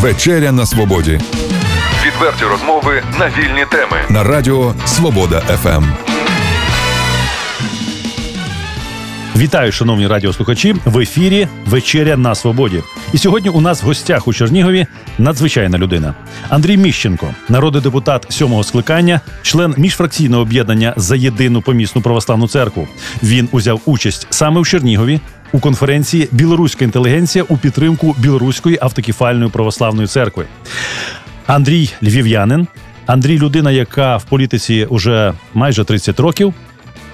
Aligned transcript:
Вечеря 0.00 0.52
на 0.52 0.66
свободі 0.66 1.20
Відверті 2.06 2.44
розмови 2.44 3.02
на 3.18 3.26
вільні 3.28 3.64
теми. 3.70 3.96
на 4.10 4.24
радіо 4.24 4.74
Свобода. 4.86 5.40
ФМ. 5.40 5.84
Вітаю, 9.36 9.72
шановні 9.72 10.06
радіослухачі. 10.06 10.74
В 10.84 10.98
ефірі 10.98 11.48
Вечеря 11.66 12.16
на 12.16 12.34
свободі. 12.34 12.82
І 13.12 13.18
сьогодні 13.18 13.50
у 13.50 13.60
нас 13.60 13.82
в 13.82 13.86
гостях 13.86 14.28
у 14.28 14.32
Чернігові 14.32 14.86
надзвичайна 15.18 15.78
людина. 15.78 16.14
Андрій 16.48 16.76
Міщенко, 16.76 17.34
народний 17.48 17.82
депутат 17.82 18.26
сьомого 18.28 18.64
скликання, 18.64 19.20
член 19.42 19.74
міжфракційного 19.78 20.42
об'єднання 20.42 20.94
за 20.96 21.16
єдину 21.16 21.62
помісну 21.62 22.02
православну 22.02 22.48
церкву. 22.48 22.88
Він 23.22 23.48
узяв 23.52 23.80
участь 23.84 24.26
саме 24.30 24.60
в 24.60 24.66
Чернігові 24.66 25.20
у 25.52 25.60
конференції 25.60 26.28
Білоруська 26.32 26.84
інтелігенція 26.84 27.44
у 27.48 27.56
підтримку 27.56 28.14
білоруської 28.18 28.78
автокефальної 28.80 29.50
православної 29.50 30.08
церкви. 30.08 30.44
Андрій 31.46 31.90
львів'янин. 32.02 32.66
Андрій 33.06 33.38
людина, 33.38 33.70
яка 33.70 34.16
в 34.16 34.24
політиці 34.24 34.86
уже 34.90 35.32
майже 35.54 35.84
30 35.84 36.20
років. 36.20 36.54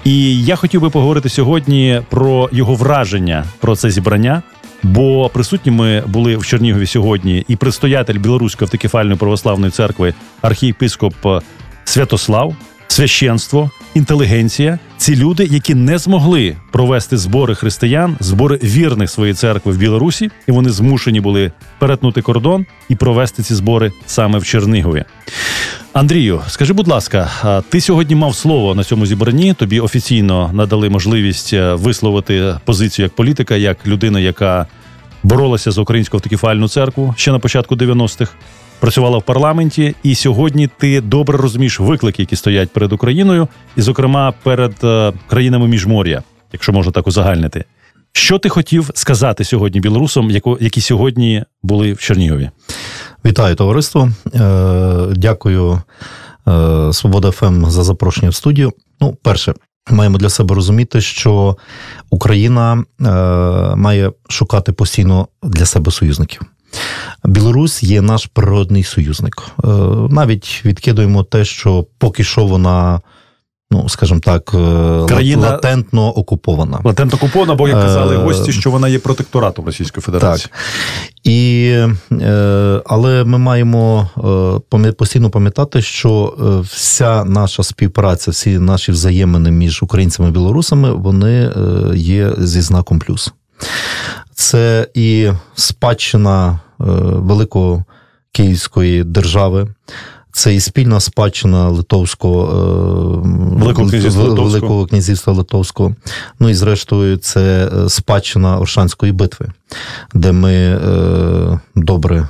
І 0.03 0.43
я 0.43 0.55
хотів 0.55 0.81
би 0.81 0.89
поговорити 0.89 1.29
сьогодні 1.29 2.01
про 2.09 2.49
його 2.51 2.75
враження 2.75 3.45
про 3.59 3.75
це 3.75 3.89
зібрання. 3.89 4.41
Бо 4.83 5.29
присутніми 5.29 6.03
були 6.07 6.37
в 6.37 6.45
Чернігові 6.45 6.85
сьогодні 6.85 7.45
і 7.47 7.55
предстоятель 7.55 8.17
Білоруської 8.17 8.65
автокефальної 8.65 9.17
православної 9.17 9.71
церкви, 9.71 10.13
архієпископ 10.41 11.13
Святослав, 11.83 12.55
священство, 12.87 13.71
інтелігенція. 13.93 14.79
Ці 14.97 15.15
люди, 15.15 15.47
які 15.51 15.75
не 15.75 15.97
змогли 15.97 16.55
провести 16.71 17.17
збори 17.17 17.55
християн, 17.55 18.17
збори 18.19 18.59
вірних 18.63 19.09
своєї 19.09 19.33
церкви 19.33 19.71
в 19.71 19.77
Білорусі, 19.77 20.29
і 20.47 20.51
вони 20.51 20.69
змушені 20.69 21.19
були 21.19 21.51
перетнути 21.79 22.21
кордон 22.21 22.65
і 22.89 22.95
провести 22.95 23.43
ці 23.43 23.55
збори 23.55 23.91
саме 24.05 24.39
в 24.39 24.45
Чернігові. 24.45 25.03
Андрію, 25.93 26.41
скажи, 26.47 26.73
будь 26.73 26.87
ласка, 26.87 27.29
ти 27.69 27.81
сьогодні 27.81 28.15
мав 28.15 28.35
слово 28.35 28.75
на 28.75 28.83
цьому 28.83 29.05
зібранні. 29.05 29.53
Тобі 29.53 29.79
офіційно 29.79 30.51
надали 30.53 30.89
можливість 30.89 31.53
е, 31.53 31.73
висловити 31.73 32.55
позицію 32.65 33.03
як 33.03 33.15
політика, 33.15 33.55
як 33.55 33.87
людина, 33.87 34.19
яка 34.19 34.67
боролася 35.23 35.71
за 35.71 35.81
українську 35.81 36.17
автокефальну 36.17 36.67
церкву 36.67 37.13
ще 37.17 37.31
на 37.31 37.39
початку 37.39 37.75
90-х, 37.75 38.31
працювала 38.85 39.17
в 39.17 39.23
парламенті, 39.23 39.95
і 40.03 40.15
сьогодні 40.15 40.69
ти 40.77 41.01
добре 41.01 41.37
розумієш 41.37 41.79
виклики, 41.79 42.21
які 42.21 42.35
стоять 42.35 42.73
перед 42.73 42.93
Україною, 42.93 43.47
і, 43.77 43.81
зокрема, 43.81 44.33
перед 44.43 44.73
е, 44.83 45.13
країнами 45.27 45.67
міжмор'я, 45.67 46.23
якщо 46.53 46.73
можна 46.73 46.91
так 46.91 47.07
узагальнити. 47.07 47.65
Що 48.11 48.39
ти 48.39 48.49
хотів 48.49 48.91
сказати 48.93 49.43
сьогодні 49.43 49.79
білорусам, 49.79 50.31
які 50.59 50.81
сьогодні 50.81 51.43
були 51.63 51.93
в 51.93 51.97
Чернігові? 51.97 52.49
Вітаю 53.25 53.55
товариство. 53.55 54.09
Е, 54.35 54.41
Дякую 55.15 55.81
е, 56.47 56.93
Свобода 56.93 57.31
ФМ 57.31 57.65
за 57.65 57.83
запрошення 57.83 58.29
в 58.29 58.35
студію. 58.35 58.73
Ну, 59.01 59.17
перше, 59.23 59.53
маємо 59.91 60.17
для 60.17 60.29
себе 60.29 60.55
розуміти, 60.55 61.01
що 61.01 61.57
Україна 62.09 62.83
має 63.75 64.11
шукати 64.29 64.71
постійно 64.71 65.27
для 65.43 65.65
себе 65.65 65.91
союзників. 65.91 66.41
Білорусь 67.25 67.83
є 67.83 68.01
наш 68.01 68.25
природний 68.25 68.83
союзник. 68.83 69.41
Е, 69.63 69.67
Навіть 70.09 70.61
відкидуємо 70.65 71.23
те, 71.23 71.45
що 71.45 71.85
поки 71.97 72.23
що 72.23 72.45
вона, 72.45 73.01
ну 73.71 73.89
скажімо 73.89 74.19
так, 74.19 74.51
е, 74.53 75.05
Країна- 75.07 75.49
латентно 75.49 76.09
окупована. 76.09 76.79
Латент 76.83 77.13
окупована, 77.13 77.55
бо 77.55 77.67
як 77.67 77.81
казали 77.81 78.15
Е, 78.15 78.17
гості, 78.17 78.51
що 78.51 78.71
вона 78.71 78.87
є 78.87 78.99
протекторатом 78.99 79.65
Російської 79.65 80.01
Федерації. 80.01 80.47
Так. 80.51 80.61
І, 81.23 81.77
але 82.85 83.23
ми 83.23 83.37
маємо 83.37 84.09
постійно 84.97 85.29
пам'ятати, 85.29 85.81
що 85.81 86.33
вся 86.71 87.23
наша 87.23 87.63
співпраця, 87.63 88.31
всі 88.31 88.59
наші 88.59 88.91
взаємини 88.91 89.51
між 89.51 89.83
українцями 89.83 90.29
і 90.29 90.31
білорусами, 90.31 90.91
вони 90.91 91.51
є 91.95 92.31
зі 92.37 92.61
знаком 92.61 92.99
плюс. 92.99 93.33
Це 94.33 94.87
і 94.93 95.31
спадщина 95.55 96.59
е, 96.81 96.83
Великої 97.11 97.83
Київської 98.31 99.03
держави. 99.03 99.67
Це 100.31 100.55
і 100.55 100.59
спільна 100.59 100.99
спадщина 100.99 101.69
Литовського 101.69 102.43
е, 102.43 103.59
Великого 103.59 103.89
князівства 103.89 104.23
Литовського. 104.23 104.49
Великого 104.49 104.85
князівства 104.85 105.33
Литовського. 105.33 105.95
Ну 106.39 106.49
і 106.49 106.53
зрештою, 106.53 107.17
це 107.17 107.69
е, 107.75 107.89
спадщина 107.89 108.59
Оршанської 108.59 109.11
битви, 109.11 109.47
де 110.13 110.31
ми 110.31 110.79
добре. 111.75 112.27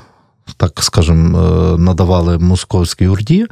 Так 0.57 0.83
скажем, 0.83 1.35
е, 1.35 1.77
надавали 1.77 2.37
московській 2.37 3.07
урді, 3.07 3.45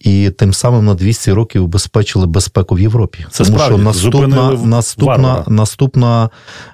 і 0.00 0.30
тим 0.30 0.54
самим 0.54 0.84
на 0.84 0.94
200 0.94 1.32
років 1.32 1.64
убезпечили 1.64 2.26
безпеку 2.26 2.74
в 2.74 2.80
Європі. 2.80 3.26
Це 3.30 3.44
Тому 3.44 3.58
справді, 3.58 3.74
що 3.74 3.84
наступна, 3.84 4.52
наступна, 4.64 5.16
варвара. 5.16 5.44
наступна 5.48 6.30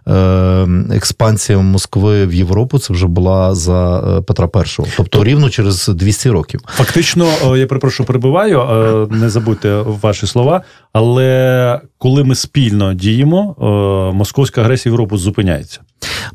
е, 0.09 0.69
експансія 0.93 1.59
Москви 1.59 2.27
в 2.27 2.35
Європу 2.35 2.79
це 2.79 2.93
вже 2.93 3.07
була 3.07 3.55
за 3.55 3.99
е, 4.19 4.21
Петра 4.21 4.49
І. 4.65 4.83
Тобто 4.97 5.25
рівно 5.25 5.51
через 5.51 5.89
200 5.89 6.31
років. 6.31 6.61
Фактично, 6.67 7.27
я 7.57 7.67
перепрошую, 7.67 8.07
перебиваю, 8.07 9.09
не 9.11 9.31
забудьте 9.31 9.83
ваші 10.03 10.27
слова. 10.27 10.63
Але 10.95 11.81
коли 11.99 12.25
ми 12.25 12.35
спільно 12.35 12.95
діємо, 12.95 13.57
е, 13.61 14.17
московська 14.17 14.61
агресія 14.61 14.93
Європу 14.93 15.19
зупиняється. 15.19 15.81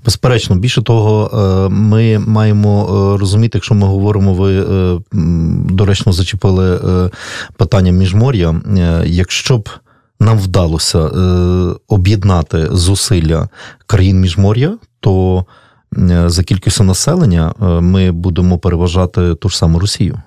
Безперечно, 0.05 0.55
більше 0.55 0.81
того, 0.81 1.31
е, 1.33 1.69
ми 1.69 2.19
маємо 2.19 2.83
е, 2.83 3.17
розуміти, 3.19 3.57
якщо 3.57 3.75
ми 3.75 3.87
говоримо, 3.87 4.33
ви 4.33 4.63
доречно 5.73 6.11
зачепили 6.11 6.79
питання 7.57 7.91
міжмор'я. 7.91 8.61
Якщо 9.05 9.57
б 9.57 9.69
нам 10.19 10.37
вдалося 10.37 10.99
об'єднати 11.87 12.67
зусилля 12.71 13.49
країн 13.87 14.19
міжмор'я, 14.19 14.77
то 14.99 15.45
за 16.25 16.43
кількістю 16.43 16.83
населення 16.83 17.53
ми 17.81 18.11
будемо 18.11 18.57
переважати 18.57 19.35
ту 19.35 19.49
ж 19.49 19.57
саму 19.57 19.79
Росію. 19.79 20.21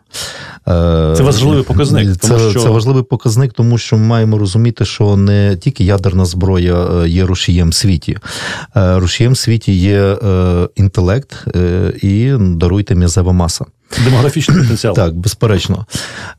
Е, 0.68 1.14
Це 1.16 1.22
важливий 1.22 1.62
показник, 1.62 2.16
Це, 2.16 2.38
що- 2.50 2.60
це 2.60 2.68
важливий 2.68 3.02
показник, 3.02 3.52
тому 3.52 3.78
що 3.78 3.96
ми 3.96 4.02
маємо 4.04 4.38
розуміти, 4.38 4.84
що 4.84 5.16
не 5.16 5.56
тільки 5.56 5.84
ядерна 5.84 6.24
зброя 6.24 6.74
е, 7.04 7.08
є 7.08 7.24
рушієм 7.26 7.68
в 7.68 7.74
світі. 7.74 8.18
Е, 8.76 8.98
Рушієм 8.98 9.32
в 9.32 9.36
світі 9.36 9.72
є 9.72 10.00
е, 10.02 10.68
інтелект 10.76 11.36
е, 11.56 11.92
і 12.02 12.32
даруйте 12.38 12.94
м'язева 12.94 13.32
маса. 13.32 13.64
Демографічний 14.04 14.58
потенціал. 14.62 14.94
Так, 14.94 15.14
безперечно. 15.16 15.86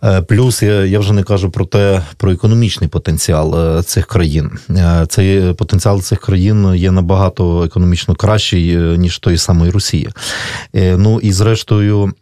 Е, 0.04 0.22
Плюс 0.22 0.64
я, 0.64 0.86
я 0.86 1.00
вже 1.00 1.14
не 1.14 1.24
кажу 1.24 1.50
про 1.50 1.66
те, 1.66 2.02
про 2.18 2.32
економічний 2.32 2.90
потенціал 2.90 3.78
е, 3.78 3.84
цих 3.84 4.06
країн. 4.08 4.52
Е, 4.70 5.06
Цей 5.10 5.54
потенціал 5.54 6.02
цих 6.02 6.20
країн 6.20 6.76
є 6.76 6.92
набагато 6.92 7.64
економічно 7.64 8.16
кращий, 8.16 8.70
е, 8.76 8.98
ніж 8.98 9.20
тої 9.20 9.38
самої 9.38 9.72
Росії. 9.72 10.10
Е, 10.76 10.98
Ну 10.98 11.20
і 11.20 11.32
зрештою. 11.32 12.14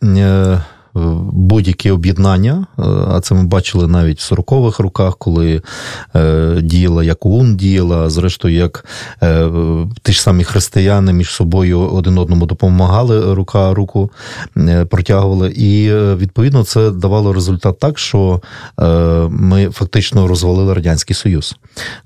Е, 0.95 0.99
Будь-які 1.31 1.91
об'єднання, 1.91 2.65
е, 2.79 2.81
а 3.07 3.21
це 3.21 3.35
ми 3.35 3.43
бачили 3.43 3.87
навіть 3.87 4.19
в 4.19 4.33
40-х 4.33 4.83
роках, 4.83 5.17
коли 5.17 5.61
е, 6.15 6.55
діяла 6.61 7.03
як 7.03 7.25
ОУН 7.25 7.57
діяла, 7.57 8.09
зрештою, 8.09 8.55
як 8.55 8.85
ті 10.03 10.13
ж 10.13 10.21
самі 10.21 10.43
християни 10.43 11.13
між 11.13 11.29
собою 11.29 11.79
один 11.79 12.17
одному 12.17 12.45
допомагали, 12.45 13.33
рука 13.33 13.73
руку 13.73 14.11
протягували. 14.89 15.51
І 15.51 15.93
відповідно 15.93 16.63
це 16.63 16.91
давало 16.91 17.33
результат 17.33 17.79
так, 17.79 17.99
що 17.99 18.41
ми 19.29 19.69
фактично 19.69 20.27
розвалили 20.27 20.73
Радянський 20.73 21.15
Союз. 21.15 21.55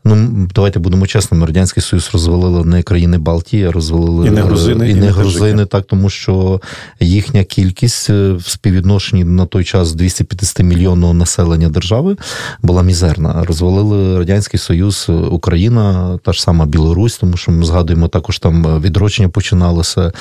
Ну, 0.06 0.48
давайте 0.56 0.80
будемо 0.80 1.08
чесними, 1.08 1.46
Радянський 1.46 1.84
Союз 1.84 2.10
розвалили 2.14 2.66
не 2.66 2.84
країни 2.84 3.18
Балтії, 3.18 3.66
а 3.66 3.72
розвалили 3.72 4.28
І 4.28 4.32
не 4.32 4.42
грузини, 4.42 4.90
і 4.90 4.96
не 4.96 5.08
грузини, 5.08 5.66
так, 5.66 5.86
тому 5.86 6.10
що 6.10 6.62
їхня 7.00 7.44
кількість 7.44 8.10
в 8.10 8.58
співвідношенні 8.76 9.24
на 9.24 9.46
той 9.46 9.64
час 9.64 9.94
250 9.94 10.64
мільйонного 10.64 11.14
населення 11.14 11.70
держави 11.70 12.18
була 12.62 12.84
мізерна. 12.84 13.44
Розвалили 13.44 14.20
Радянський 14.20 14.60
Союз, 14.60 15.06
е, 15.10 15.12
Україна, 15.12 16.18
та 16.24 16.34
ж 16.34 16.42
сама 16.42 16.66
Білорусь, 16.66 17.18
тому 17.18 17.38
що 17.38 17.52
ми 17.52 17.66
згадуємо 17.66 18.08
також 18.08 18.40
там 18.40 18.68
е, 18.68 18.80
відродження 18.80 19.30
починалося, 19.30 20.12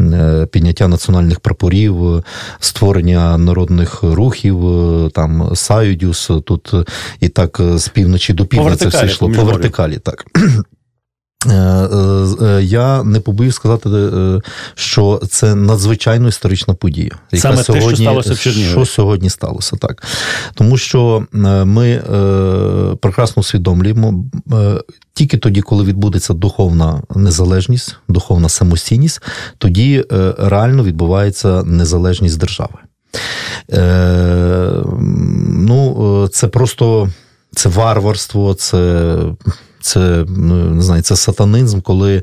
е, 0.00 0.46
підняття 0.52 0.88
національних 0.88 1.40
прапорів, 1.40 2.24
створення 2.60 3.38
народних 3.38 4.02
рухів, 4.02 4.60
там 5.14 5.50
Саюдюс, 5.54 6.30
тут 6.44 6.74
і 7.20 7.28
так 7.28 7.60
з 7.74 7.88
півночі 7.88 8.32
до 8.32 8.46
півдня 8.46 8.76
це 8.76 8.88
все 8.88 9.06
йшло 9.06 9.30
по 9.30 9.44
вертикалі, 9.44 9.98
так. 9.98 10.24
Е, 11.46 11.52
е, 11.52 12.62
я 12.62 13.02
не 13.02 13.20
побоюсь 13.20 13.54
сказати, 13.54 13.88
е, 13.88 14.40
що 14.74 15.20
це 15.28 15.54
надзвичайно 15.54 16.28
історична 16.28 16.74
подія. 16.74 17.10
Яка 17.32 17.42
Саме 17.42 17.64
сьогодні, 17.64 17.88
те, 17.90 17.94
що 17.94 18.02
сталося 18.02 18.32
в 18.32 18.38
Чернігові. 18.38 18.72
Що 18.72 18.86
сьогодні 18.86 19.30
сталося, 19.30 19.76
так. 19.76 20.02
Тому 20.54 20.78
що 20.78 21.26
ми 21.64 22.02
прекрасно 23.00 23.40
усвідомлюємо, 23.40 24.24
тільки 25.14 25.38
тоді, 25.38 25.60
коли 25.60 25.84
відбудеться 25.84 26.34
духовна 26.34 27.02
незалежність, 27.14 27.96
духовна 28.08 28.48
самостійність, 28.48 29.22
тоді 29.58 30.04
реально 30.38 30.84
відбувається 30.84 31.62
незалежність 31.62 32.38
держави. 32.38 32.78
Ну, 35.48 36.28
Це 36.32 36.48
просто 36.48 37.08
це 37.54 37.68
варварство, 37.68 38.54
це 38.54 39.16
це 39.80 40.24
ну, 40.28 40.54
не 40.54 40.82
знаю, 40.82 41.02
це 41.02 41.16
сатанизм, 41.16 41.80
коли 41.80 42.22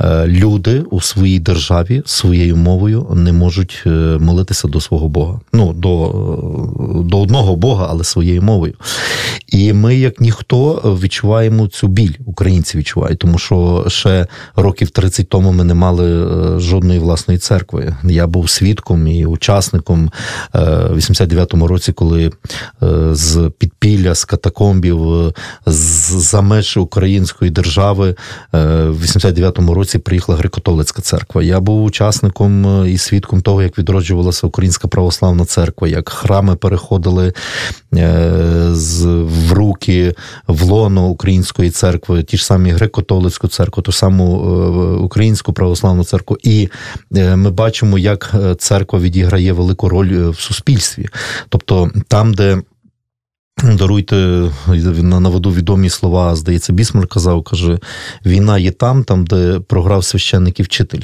е, 0.00 0.26
люди 0.26 0.80
у 0.80 1.00
своїй 1.00 1.38
державі 1.38 2.02
своєю 2.06 2.56
мовою 2.56 3.06
не 3.14 3.32
можуть 3.32 3.82
е, 3.86 3.90
молитися 4.20 4.68
до 4.68 4.80
свого 4.80 5.08
Бога. 5.08 5.40
Ну, 5.52 5.72
до 5.72 6.12
до 7.04 7.20
одного 7.20 7.56
Бога, 7.56 7.86
але 7.90 8.04
своєю 8.04 8.42
мовою. 8.42 8.74
І 9.46 9.72
ми, 9.72 9.96
як 9.96 10.20
ніхто, 10.20 10.72
відчуваємо 11.02 11.68
цю 11.68 11.88
біль, 11.88 12.12
українці 12.26 12.78
відчувають, 12.78 13.18
тому 13.18 13.38
що 13.38 13.84
ще 13.88 14.26
років 14.56 14.90
30 14.90 15.28
тому 15.28 15.52
ми 15.52 15.64
не 15.64 15.74
мали 15.74 16.06
е, 16.56 16.60
жодної 16.60 16.98
власної 16.98 17.38
церкви. 17.38 17.96
Я 18.04 18.26
був 18.26 18.50
свідком 18.50 19.06
і 19.06 19.26
учасником 19.26 20.10
в 20.54 20.96
89-му 20.96 21.66
році, 21.66 21.92
коли 21.92 22.32
з 23.12 23.50
підпілля, 23.58 24.14
з 24.14 24.24
катакомбів, 24.24 25.32
з 25.66 26.16
за 26.26 26.42
межі 26.42 26.80
української 26.96 27.50
держави 27.50 28.08
е, 28.08 28.14
в 28.84 29.02
89-му 29.02 29.74
році 29.74 29.98
приїхала 29.98 30.38
греко-католицька 30.38 31.00
церква. 31.00 31.42
Я 31.42 31.60
був 31.60 31.84
учасником 31.84 32.82
е, 32.82 32.90
і 32.90 32.98
свідком 32.98 33.40
того, 33.42 33.62
як 33.62 33.78
відроджувалася 33.78 34.46
Українська 34.46 34.88
православна 34.88 35.44
церква, 35.44 35.88
як 35.88 36.08
храми 36.08 36.56
переходили 36.56 37.32
е, 37.94 38.30
в 39.22 39.52
руки 39.52 40.14
в 40.46 40.62
лоно 40.62 41.06
української 41.06 41.70
церкви, 41.70 42.22
ті 42.22 42.36
ж 42.36 42.46
самі 42.46 42.72
греко-католицьку 42.72 43.48
церкву, 43.48 43.82
ту 43.82 43.92
саму 43.92 44.26
українську 45.02 45.52
православну 45.52 46.04
церкву. 46.04 46.38
І 46.42 46.68
ми 47.10 47.50
бачимо, 47.50 47.98
як 47.98 48.34
церква 48.58 48.98
відіграє 48.98 49.52
велику 49.52 49.88
роль 49.88 50.30
в 50.30 50.40
суспільстві, 50.40 51.08
тобто 51.48 51.90
там, 52.08 52.34
де 52.34 52.62
Даруйте 53.64 54.16
на 55.02 55.20
наводу 55.20 55.52
відомі 55.52 55.90
слова, 55.90 56.36
здається, 56.36 56.72
Бісмар 56.72 57.06
казав, 57.06 57.42
каже: 57.42 57.78
війна 58.26 58.58
є 58.58 58.70
там, 58.70 59.04
там, 59.04 59.26
де 59.26 59.60
програв 59.60 60.04
священник 60.04 60.60
і 60.60 60.62
вчитель. 60.62 61.00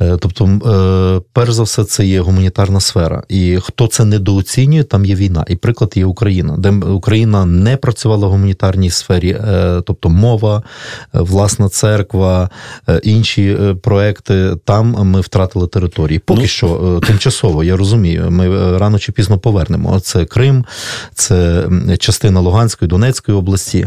Е, 0.00 0.16
тобто, 0.20 0.44
е, 0.44 1.30
перш 1.32 1.52
за 1.52 1.62
все, 1.62 1.84
це 1.84 2.06
є 2.06 2.20
гуманітарна 2.20 2.80
сфера. 2.80 3.22
І 3.28 3.58
хто 3.62 3.86
це 3.86 4.04
недооцінює, 4.04 4.82
там 4.82 5.04
є 5.04 5.14
війна. 5.14 5.44
І 5.48 5.56
приклад 5.56 5.92
є 5.96 6.04
Україна, 6.04 6.56
де 6.56 6.70
Україна 6.70 7.44
не 7.44 7.76
працювала 7.76 8.26
в 8.26 8.30
гуманітарній 8.30 8.90
сфері, 8.90 9.30
е, 9.30 9.82
тобто 9.86 10.08
мова, 10.08 10.62
власна 11.12 11.68
церква, 11.68 12.50
інші 13.02 13.58
проекти. 13.82 14.56
Там 14.64 14.86
ми 14.90 15.20
втратили 15.20 15.66
території. 15.66 16.18
Поки 16.18 16.40
ну... 16.40 16.46
що 16.46 17.00
тимчасово, 17.06 17.64
я 17.64 17.76
розумію, 17.76 18.30
ми 18.30 18.78
рано 18.78 18.98
чи 18.98 19.12
пізно 19.12 19.38
повернемо. 19.38 20.00
Це 20.00 20.24
Крим, 20.24 20.64
це 21.14 21.68
частина 21.98 22.40
Луганської, 22.40 22.88
Донецької 22.88 23.38
області. 23.38 23.86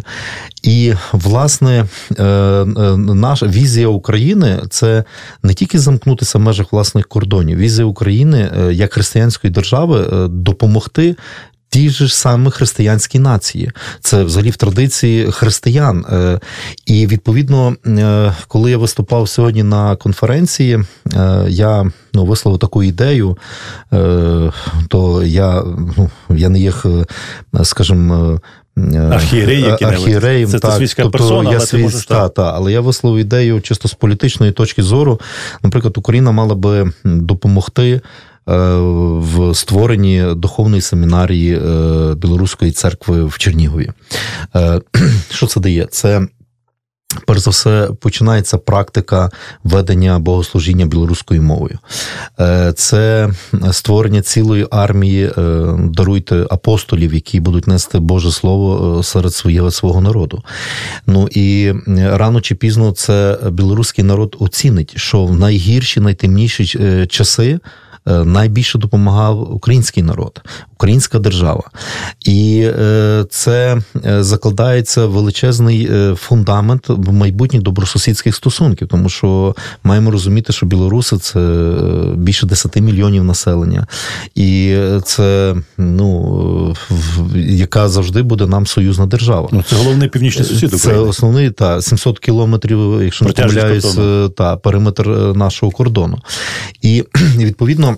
І, 0.64 0.94
власне, 1.12 1.86
е, 2.20 2.24
е, 2.24 2.66
наша 2.98 3.48
візія 3.48 3.88
України 3.88 4.60
це 4.70 5.04
не 5.44 5.54
тільки 5.54 5.80
замкнутися 5.80 6.38
в 6.38 6.42
межах 6.42 6.74
власних 6.74 7.08
кордонів. 7.08 7.58
Візія 7.58 7.86
України 7.86 8.52
е, 8.60 8.74
як 8.74 8.94
християнської 8.94 9.54
держави 9.54 10.28
допомогти 10.28 11.16
ті 11.70 11.90
ж 11.90 12.16
саме 12.16 12.52
християнські 12.52 13.20
нації. 13.20 13.72
Це 14.02 14.24
взагалі 14.24 14.50
в 14.50 14.58
традиції 14.58 15.32
християн. 15.32 16.06
Е, 16.12 16.40
і 16.86 17.08
відповідно, 17.08 17.76
е, 17.88 18.36
коли 18.48 18.72
я 18.72 18.78
виступав 18.78 19.30
сьогодні 19.30 19.64
на 19.64 19.96
конференції, 19.96 20.80
е, 21.14 21.46
я 21.48 21.92
ну, 22.14 22.26
висловив 22.26 22.60
таку 22.60 22.84
ідею, 22.84 23.38
то 24.88 25.24
я 25.24 25.64
ну, 25.98 26.10
я 26.30 26.50
не 26.50 26.60
є, 26.60 26.74
скажімо, 27.64 28.40
Архієрей, 29.12 29.76
архієреєм, 29.82 30.50
це, 30.50 30.60
так, 30.60 30.74
свійська 30.74 31.04
тобто 31.04 31.18
персона, 31.18 31.50
я 31.50 31.58
але 31.58 31.66
свій, 31.66 31.78
ти 31.78 31.84
можеш 31.84 32.06
та, 32.06 32.30
та, 32.30 32.54
але 32.54 32.72
я 32.72 32.82
висловив 32.82 33.20
ідею 33.20 33.62
чисто 33.62 33.88
з 33.88 33.94
політичної 33.94 34.52
точки 34.52 34.84
зору. 34.84 35.20
Наприклад, 35.64 35.98
Україна 35.98 36.32
мала 36.32 36.56
би 36.56 36.92
допомогти 37.04 38.02
в 39.20 39.56
створенні 39.56 40.26
духовної 40.36 40.82
семінарії 40.82 41.56
е, 41.56 42.16
Білоруської 42.16 42.72
церкви 42.72 43.24
в 43.26 43.38
Чернігові. 43.38 43.92
Е, 44.56 44.82
що 45.30 45.48
це 45.48 45.60
дає? 45.60 45.88
Це 45.92 46.28
Перш 47.28 47.40
за 47.40 47.52
все, 47.52 47.90
починається 48.00 48.58
практика 48.58 49.30
ведення 49.64 50.20
богослужіння 50.20 50.86
білоруською 50.86 51.44
мовою. 51.44 51.80
Це 52.76 53.30
створення 53.72 54.22
цілої 54.22 54.68
армії, 54.72 55.32
даруйте 55.78 56.46
апостолів, 56.50 57.14
які 57.14 57.40
будуть 57.40 57.68
нести 57.68 58.00
Боже 58.00 58.32
Слово 58.32 59.04
серед 59.04 59.34
своєго 59.34 59.72
свого 59.72 60.02
народу. 60.02 60.44
Ну 61.08 61.28
і 61.32 61.74
рано 61.98 62.42
чи 62.42 62.56
пізно 62.56 62.92
це 62.92 63.38
білоруський 63.52 64.04
народ 64.04 64.36
оцінить, 64.40 64.94
що 64.98 65.26
в 65.26 65.40
найгірші, 65.40 66.00
найтемніші 66.00 66.80
часи. 67.10 67.60
Е, 68.08 68.24
найбільше 68.24 68.78
допомагав 68.78 69.56
український 69.56 70.04
народ, 70.04 70.42
українська 70.74 71.20
держава. 71.20 71.64
І 72.26 72.70
е, 72.80 73.26
це 73.30 73.78
е, 74.06 74.24
закладається 74.24 75.06
величезний 75.06 75.90
фундамент 76.16 76.90
майбутніх 77.12 77.62
добросусідських 77.62 78.36
стосунків, 78.36 78.88
тому 78.88 79.10
що 79.10 79.56
маємо 79.84 80.12
розуміти, 80.12 80.54
що 80.54 80.66
білоруси 80.66 81.18
це 81.18 81.40
більше 82.16 82.46
10 82.46 82.76
мільйонів 82.76 83.24
населення, 83.24 83.88
і 84.36 84.78
це 85.04 85.56
ну 85.78 86.76
яка 87.36 87.90
завжди 87.90 88.22
буде 88.22 88.48
нам 88.48 88.68
союзна 88.68 89.06
держава. 89.06 89.50
Ну 89.52 89.64
це 89.70 89.76
головний 89.76 90.10
північний 90.10 90.48
сусід. 90.48 90.74
України. 90.74 91.04
Це 91.04 91.10
основний 91.10 91.50
та 91.52 91.82
700 91.82 92.20
кілометрів, 92.20 93.04
якщо 93.04 93.26
не 93.26 93.32
помиляюсь, 93.32 93.98
та 94.38 94.58
периметр 94.58 95.08
нашого 95.36 95.72
кордону. 95.72 96.18
І 96.82 97.06
відповідно. 97.38 97.98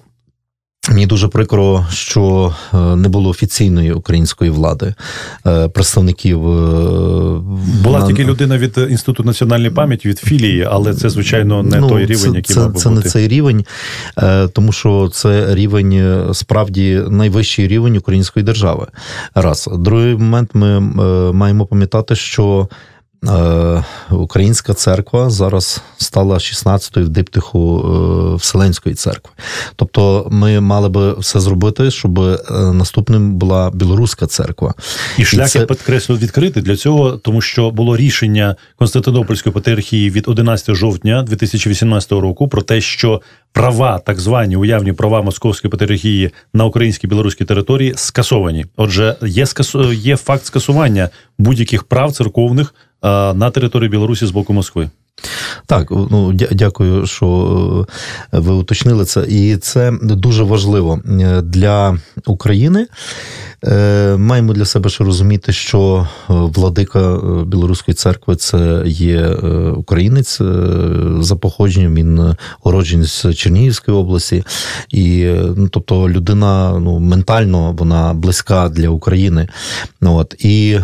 Мені 0.89 1.05
дуже 1.05 1.27
прикро, 1.27 1.85
що 1.91 2.55
е, 2.73 2.77
не 2.77 3.09
було 3.09 3.29
офіційної 3.29 3.91
української 3.91 4.51
влади 4.51 4.93
е, 5.47 5.67
представників. 5.67 6.47
Е, 6.47 7.41
Була 7.83 7.99
на... 7.99 8.07
тільки 8.07 8.23
людина 8.23 8.57
від 8.57 8.77
інституту 8.77 9.23
національної 9.23 9.71
пам'яті 9.71 10.09
від 10.09 10.19
філії, 10.19 10.67
але 10.71 10.93
це 10.93 11.09
звичайно 11.09 11.63
не 11.63 11.79
ну, 11.79 11.89
той 11.89 12.05
рівень, 12.05 12.31
це, 12.31 12.37
який 12.37 12.55
це, 12.55 12.59
мав 12.59 12.73
би 12.73 12.79
це 12.79 12.89
бути. 12.89 13.01
не 13.03 13.09
цей 13.09 13.27
рівень, 13.27 13.65
тому 14.53 14.71
що 14.71 15.09
це 15.13 15.55
рівень 15.55 16.23
справді 16.33 17.03
найвищий 17.09 17.67
рівень 17.67 17.97
української 17.97 18.45
держави. 18.45 18.87
Раз 19.35 19.69
другий 19.73 20.15
момент 20.15 20.49
ми 20.53 20.79
маємо 21.31 21.65
пам'ятати, 21.65 22.15
що 22.15 22.67
українська 24.09 24.73
церква 24.73 25.29
зараз 25.29 25.81
стала 25.97 26.35
16-ю 26.35 27.05
в 27.05 27.09
диптиху 27.09 27.79
е, 28.33 28.35
Вселенської 28.35 28.95
церкви. 28.95 29.31
Тобто 29.75 30.27
ми 30.31 30.59
мали 30.59 30.89
би 30.89 31.13
все 31.13 31.39
зробити, 31.39 31.91
щоб 31.91 32.19
е, 32.19 32.37
наступним 32.73 33.33
була 33.33 33.71
білоруська 33.73 34.27
церква. 34.27 34.73
І 35.17 35.25
шлях, 35.25 35.49
це... 35.49 35.65
підкреслю, 35.65 36.15
відкритий 36.15 36.63
для 36.63 36.75
цього, 36.75 37.11
тому 37.11 37.41
що 37.41 37.71
було 37.71 37.97
рішення 37.97 38.55
Константинопольської 38.75 39.53
патріархії 39.53 40.09
від 40.09 40.27
11 40.27 40.75
жовтня 40.75 41.23
2018 41.23 42.11
року 42.11 42.47
про 42.47 42.61
те, 42.61 42.81
що 42.81 43.21
права, 43.53 43.99
так 43.99 44.19
звані 44.19 44.55
уявні 44.55 44.93
права 44.93 45.21
Московської 45.21 45.71
патріархії 45.71 46.31
на 46.53 46.65
українській 46.65 47.07
білоруській 47.07 47.45
території 47.45 47.93
скасовані. 47.95 48.65
Отже, 48.77 49.15
є 49.21 49.45
скасу... 49.45 49.93
є 49.93 50.17
факт 50.17 50.45
скасування 50.45 51.09
будь-яких 51.37 51.83
прав 51.83 52.11
церковних 52.11 52.75
на 53.33 53.51
території 53.51 53.89
Білорусі 53.89 54.25
з 54.25 54.31
боку 54.31 54.53
Москви. 54.53 54.89
Так, 55.65 55.91
ну 55.91 56.33
дякую, 56.33 57.05
що 57.05 57.87
е, 58.33 58.39
ви 58.39 58.53
уточнили 58.53 59.05
це. 59.05 59.25
І 59.29 59.57
це 59.57 59.93
дуже 60.01 60.43
важливо 60.43 60.99
е, 61.21 61.41
для 61.41 61.97
України. 62.25 62.87
Е, 63.63 64.15
маємо 64.17 64.53
для 64.53 64.65
себе 64.65 64.89
ще 64.89 65.03
розуміти, 65.03 65.53
що 65.53 66.07
е, 66.29 66.33
владика 66.33 66.99
е, 66.99 67.45
Білоруської 67.45 67.95
церкви 67.95 68.35
це 68.35 68.83
є 68.85 69.27
українець 69.75 70.41
за 71.19 71.35
походженням. 71.35 71.95
Він 71.95 72.35
уродженець 72.63 73.25
з 73.25 73.33
Чернігівської 73.33 73.97
області, 73.97 74.43
і 74.89 75.25
ну, 75.55 75.67
тобто 75.67 76.09
людина 76.09 76.79
ну, 76.79 76.99
ментально 76.99 77.71
вона 77.71 78.13
близька 78.13 78.69
для 78.69 78.89
України. 78.89 79.47
От 80.01 80.35
і, 80.39 80.79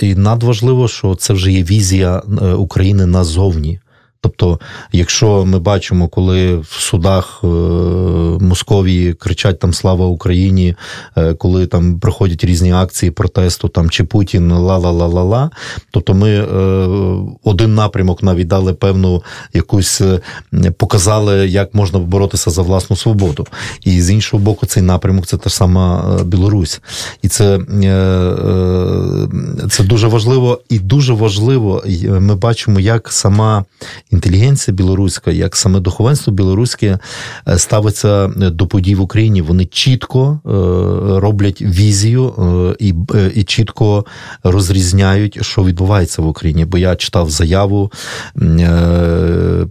і 0.00 0.14
надважливо, 0.14 0.88
що 0.88 1.14
це 1.14 1.32
вже 1.32 1.52
є 1.52 1.62
візія 1.62 2.22
України 2.56 3.06
назовні. 3.06 3.80
Тобто, 4.22 4.60
якщо 4.92 5.44
ми 5.44 5.58
бачимо, 5.58 6.08
коли 6.08 6.56
в 6.56 6.66
судах 6.66 7.40
е, 7.44 7.46
Московії 8.40 9.12
кричать 9.12 9.58
там 9.58 9.72
Слава 9.72 10.06
Україні, 10.06 10.74
е, 11.16 11.34
коли 11.34 11.66
там 11.66 11.98
проходять 12.00 12.44
різні 12.44 12.72
акції 12.72 13.10
протесту, 13.10 13.68
там 13.68 13.90
чи 13.90 14.04
Путін 14.04 14.52
ла-ла-ла-ла-ла, 14.52 15.50
тобто 15.90 16.14
ми 16.14 16.30
е, 16.30 16.46
один 17.44 17.74
напрямок 17.74 18.22
навіть 18.22 18.46
дали 18.46 18.74
певну 18.74 19.22
якусь 19.54 20.02
показали, 20.76 21.48
як 21.48 21.74
можна 21.74 21.98
боротися 21.98 22.50
за 22.50 22.62
власну 22.62 22.96
свободу. 22.96 23.46
І 23.80 24.02
з 24.02 24.10
іншого 24.10 24.42
боку, 24.42 24.66
цей 24.66 24.82
напрямок 24.82 25.26
це 25.26 25.36
та 25.36 25.50
сама 25.50 26.16
Білорусь. 26.24 26.80
І 27.22 27.28
це, 27.28 27.58
це 29.70 29.84
дуже 29.84 30.08
важливо, 30.08 30.60
і 30.68 30.78
дуже 30.78 31.12
важливо, 31.12 31.82
ми 32.20 32.34
бачимо, 32.34 32.80
як 32.80 33.12
сама 33.12 33.64
інтелігенція 34.12 34.74
білоруська, 34.74 35.30
як 35.30 35.56
саме 35.56 35.80
духовенство 35.80 36.32
білоруське 36.32 36.98
е, 37.48 37.58
ставиться 37.58 38.24
е, 38.24 38.50
до 38.50 38.66
подій 38.66 38.94
в 38.94 39.00
Україні. 39.00 39.42
Вони 39.42 39.64
чітко 39.64 40.40
е, 40.46 40.50
роблять 41.20 41.62
візію 41.62 42.34
і 42.78 42.94
і 43.34 43.44
чітко 43.44 44.06
розрізняють, 44.42 45.44
що 45.44 45.64
відбувається 45.64 46.22
в 46.22 46.26
Україні. 46.26 46.64
Бо 46.64 46.78
я 46.78 46.96
читав 46.96 47.30
заяву, 47.30 47.92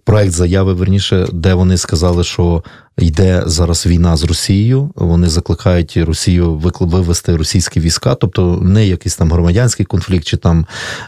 проект 0.05 0.31
заяви 0.31 0.74
верніше, 0.74 1.27
де 1.33 1.53
вони 1.53 1.77
сказали, 1.77 2.24
що 2.24 2.63
йде 2.98 3.43
зараз 3.45 3.86
війна 3.86 4.17
з 4.17 4.24
Росією. 4.24 4.91
Вони 4.95 5.29
закликають 5.29 5.98
Росію 5.98 6.62
вивести 6.79 7.36
російські 7.36 7.79
війська, 7.79 8.15
тобто 8.15 8.60
не 8.62 8.88
якийсь 8.88 9.15
там 9.15 9.31
громадянський 9.31 9.86
конфлікт, 9.86 10.25
чи 10.25 10.38
там 10.38 10.65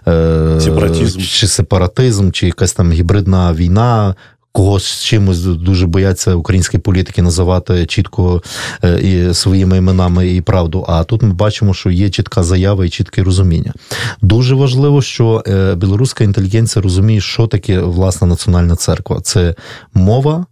е, 0.08 0.60
сепаратизм. 0.62 1.20
чи 1.20 1.48
сепаратизм, 1.48 2.32
чи 2.32 2.46
якась 2.46 2.74
там 2.74 2.92
гібридна 2.92 3.54
війна. 3.54 4.16
Когось 4.56 5.04
чимось 5.04 5.40
дуже 5.40 5.88
бояться 5.88 6.36
українські 6.36 6.78
політики 6.78 7.22
називати 7.22 7.86
чітко 7.86 8.42
е, 8.84 9.00
і 9.02 9.34
своїми 9.34 9.78
іменами 9.78 10.28
і 10.28 10.42
правду. 10.42 10.86
А 10.88 11.04
тут 11.04 11.22
ми 11.22 11.34
бачимо, 11.34 11.74
що 11.74 11.90
є 11.90 12.10
чітка 12.10 12.44
заява 12.44 12.86
і 12.86 12.90
чітке 12.90 13.24
розуміння. 13.24 13.74
Дуже 14.22 14.56
важливо, 14.56 15.02
що 15.02 15.44
е, 15.48 15.76
білоруська 15.76 16.24
інтелігенція 16.24 16.84
розуміє, 16.84 17.22
що 17.22 17.48
таке 17.48 17.80
власна 17.80 18.28
національна 18.28 18.76
церква. 18.76 19.22
Це 19.22 19.56
мова, 19.94 20.46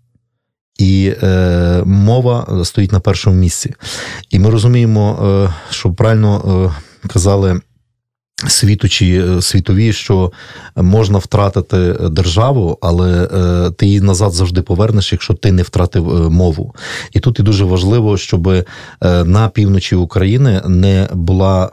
і 0.79 1.13
е, 1.23 1.83
мова 1.85 2.61
стоїть 2.63 2.91
на 2.91 2.99
першому 2.99 3.35
місці. 3.35 3.73
І 4.29 4.39
ми 4.39 4.49
розуміємо, 4.49 5.19
е, 5.23 5.53
що 5.69 5.91
правильно 5.93 6.71
е, 7.03 7.07
казали. 7.07 7.61
Світу 8.47 8.89
чи 8.89 9.05
е, 9.05 9.41
світові, 9.41 9.93
що 9.93 10.31
можна 10.75 11.17
втратити 11.17 11.93
державу, 11.93 12.77
але 12.81 13.23
е, 13.23 13.71
ти 13.71 13.85
її 13.85 14.01
назад 14.01 14.33
завжди 14.33 14.61
повернеш, 14.61 15.11
якщо 15.11 15.33
ти 15.33 15.51
не 15.51 15.63
втратив 15.63 16.09
е, 16.09 16.29
мову. 16.29 16.75
І 17.11 17.19
тут 17.19 17.39
і 17.39 17.43
дуже 17.43 17.65
важливо, 17.65 18.17
щоб 18.17 18.47
е, 18.47 18.65
на 19.25 19.49
півночі 19.49 19.95
України 19.95 20.61
не 20.65 21.07
була 21.13 21.69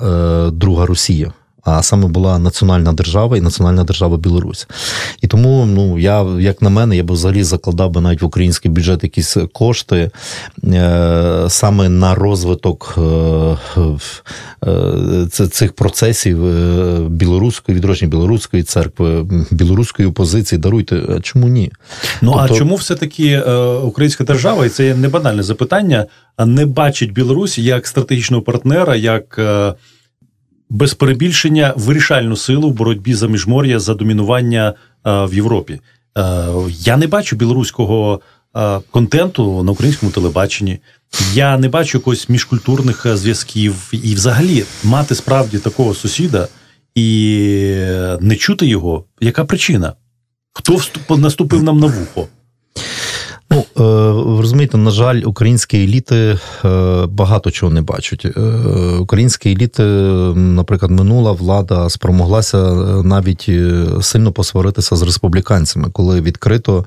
друга 0.53 0.87
Росія 0.87 1.33
а 1.69 1.83
саме 1.83 2.09
була 2.09 2.39
національна 2.39 2.93
держава 2.93 3.37
і 3.37 3.41
національна 3.41 3.85
держава 3.85 4.17
Білорусь. 4.17 4.67
І 5.23 5.27
тому, 5.27 5.67
ну 5.67 5.99
я 5.99 6.23
як 6.41 6.63
на 6.63 6.71
мене, 6.71 6.97
я 6.97 7.03
би 7.03 7.15
взагалі 7.15 7.43
закладав 7.43 7.91
би 7.91 8.01
навіть 8.01 8.23
в 8.23 8.25
український 8.25 8.71
бюджет 8.71 9.03
якісь 9.03 9.37
кошти 9.53 10.11
е, 10.65 11.45
саме 11.49 11.89
на 11.89 12.15
розвиток 12.15 12.95
е, 12.99 13.81
е, 14.67 15.27
цих 15.51 15.73
процесів 15.73 16.47
е, 16.47 16.99
білоруської 17.09 17.79
відродження 17.79 18.11
білоруської 18.11 18.63
церкви, 18.63 19.27
білоруської 19.51 20.09
опозиції. 20.09 20.59
Даруйте, 20.59 21.21
чому 21.23 21.49
ні? 21.49 21.73
Ну 22.23 22.33
тобто... 22.33 22.55
а 22.55 22.59
чому 22.59 22.75
все 22.75 22.95
таки 22.95 23.29
е, 23.29 23.55
українська 23.67 24.25
держава, 24.25 24.67
і 24.67 24.69
це 24.69 24.87
є 24.87 24.95
не 24.95 25.09
банальне 25.09 25.43
запитання, 25.43 26.07
не 26.47 26.67
бачить 26.67 27.13
Білорусь 27.13 27.59
як 27.59 27.87
стратегічного 27.87 28.43
партнера, 28.43 28.97
як 28.97 29.41
без 30.71 30.95
перебільшення 30.95 31.75
вирішальну 31.77 32.37
силу 32.37 32.71
в 32.71 32.73
боротьбі 32.73 33.15
за 33.15 33.29
міжмор'я 33.29 33.81
за 33.81 33.95
домінування 33.95 34.69
е, 34.69 34.75
в 35.05 35.35
Європі. 35.35 35.81
Е, 36.19 36.47
я 36.69 36.97
не 36.97 37.07
бачу 37.07 37.37
білоруського 37.37 38.21
е, 38.57 38.81
контенту 38.91 39.63
на 39.63 39.73
українському 39.73 40.13
телебаченні. 40.13 40.79
Я 41.33 41.59
не 41.59 41.69
бачу 41.69 41.99
якогось 41.99 42.29
міжкультурних 42.29 43.17
зв'язків, 43.17 43.89
і, 43.93 44.15
взагалі, 44.15 44.65
мати 44.85 45.15
справді 45.15 45.59
такого 45.59 45.95
сусіда 45.95 46.49
і 46.95 47.05
не 48.21 48.37
чути 48.37 48.67
його. 48.67 49.05
Яка 49.21 49.45
причина? 49.45 49.93
Хто 50.53 50.81
наступив 51.17 51.63
нам 51.63 51.79
на 51.79 51.87
вухо? 51.87 52.29
Е, 53.79 53.83
ви 54.13 54.41
розумієте, 54.41 54.79
на 54.79 54.91
жаль, 54.91 55.23
українські 55.25 55.77
еліти 55.77 56.39
е, 56.65 56.69
багато 57.07 57.51
чого 57.51 57.73
не 57.73 57.83
бачать. 57.83 58.25
Е, 58.25 58.41
українські 58.99 59.51
еліти, 59.51 59.83
наприклад, 60.35 60.91
минула 60.91 61.33
влада 61.33 61.89
спромоглася 61.89 62.59
навіть 63.05 63.51
сильно 64.01 64.33
посваритися 64.33 64.97
з 64.97 65.03
республіканцями, 65.03 65.89
коли 65.93 66.21
відкрито 66.21 66.85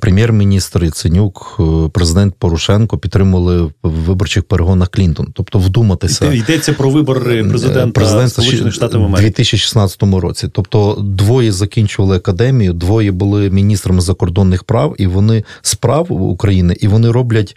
прем'єр-міністр 0.00 0.84
Яценюк, 0.84 1.60
президент 1.92 2.34
Порошенко 2.34 2.98
підтримували 2.98 3.62
в 3.62 3.72
виборчих 3.82 4.44
перегонах 4.44 4.88
Клінтон. 4.88 5.26
Тобто, 5.32 5.58
вдуматися 5.58 6.32
йдеться 6.32 6.72
про 6.72 6.90
вибори 6.90 7.44
президента, 7.44 8.00
президента 8.00 8.28
Сполучених 8.28 8.72
Штатів 8.72 9.00
Америки. 9.00 9.18
у 9.18 9.22
2016 9.22 10.02
році. 10.02 10.48
Тобто, 10.52 10.98
двоє 11.00 11.52
закінчували 11.52 12.16
академію, 12.16 12.72
двоє 12.72 13.12
були 13.12 13.50
міністрами 13.50 14.00
закордонних 14.00 14.64
прав, 14.64 14.94
і 14.98 15.06
вони 15.06 15.44
справ 15.62 16.05
України, 16.14 16.76
і 16.80 16.88
вони 16.88 17.10
роблять. 17.10 17.56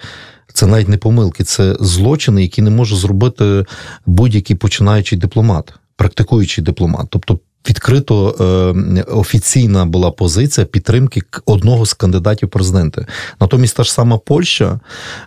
Це 0.53 0.68
навіть 0.68 0.88
не 0.88 0.98
помилки, 0.98 1.44
це 1.44 1.75
злочини, 1.79 2.41
які 2.41 2.62
не 2.62 2.70
може 2.70 2.96
зробити 2.96 3.65
будь-який 4.06 4.56
починаючий 4.56 5.18
дипломат, 5.18 5.74
практикуючий 5.96 6.63
дипломат. 6.63 7.08
Тобто 7.10 7.39
відкрито 7.70 8.36
е, 8.98 9.01
офіційна 9.01 9.86
була 9.86 10.12
позиція 10.12 10.66
підтримки 10.66 11.22
одного 11.46 11.86
з 11.86 11.94
кандидатів 11.94 12.50
президенти. 12.50 13.06
Натомість 13.42 13.75
та 13.75 13.84
ж 13.84 13.94
сама 13.94 14.18
Польща, 14.18 14.80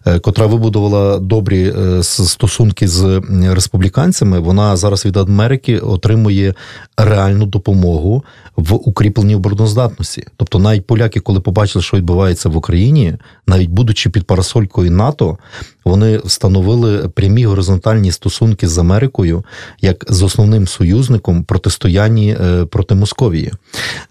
е, 0.07 0.19
котра 0.19 0.47
вибудувала 0.47 1.19
добрі 1.19 1.75
е, 1.77 2.03
стосунки 2.03 2.89
з 2.89 3.23
республіканцями, 3.43 4.39
вона 4.39 4.77
зараз 4.77 5.07
від 5.07 5.17
Америки 5.17 5.79
отримує 5.79 6.55
реальну 6.97 7.47
допомогу 7.47 8.25
в 8.57 8.75
укріпленні 8.75 9.35
обороноздатності. 9.35 10.27
Тобто, 10.37 10.59
навіть 10.59 10.87
поляки, 10.87 11.21
коли 11.21 11.41
побачили, 11.41 11.83
що 11.83 11.97
відбувається 11.97 12.49
в 12.49 12.57
Україні, 12.57 13.15
навіть 13.47 13.71
будучи 13.71 14.11
під 14.11 14.27
парасолькою 14.27 14.91
НАТО, 14.91 15.39
вони 15.85 16.19
встановили 16.19 17.09
прямі 17.09 17.47
горизонтальні 17.47 18.13
стосунки 18.13 18.69
з 18.69 18.79
Америкою 18.79 19.45
як 19.81 20.05
з 20.09 20.23
основним 20.23 20.67
союзником 20.67 21.45
протистоянні 21.45 22.37
е, 22.41 22.65
проти 22.65 22.95
Московії. 22.95 23.53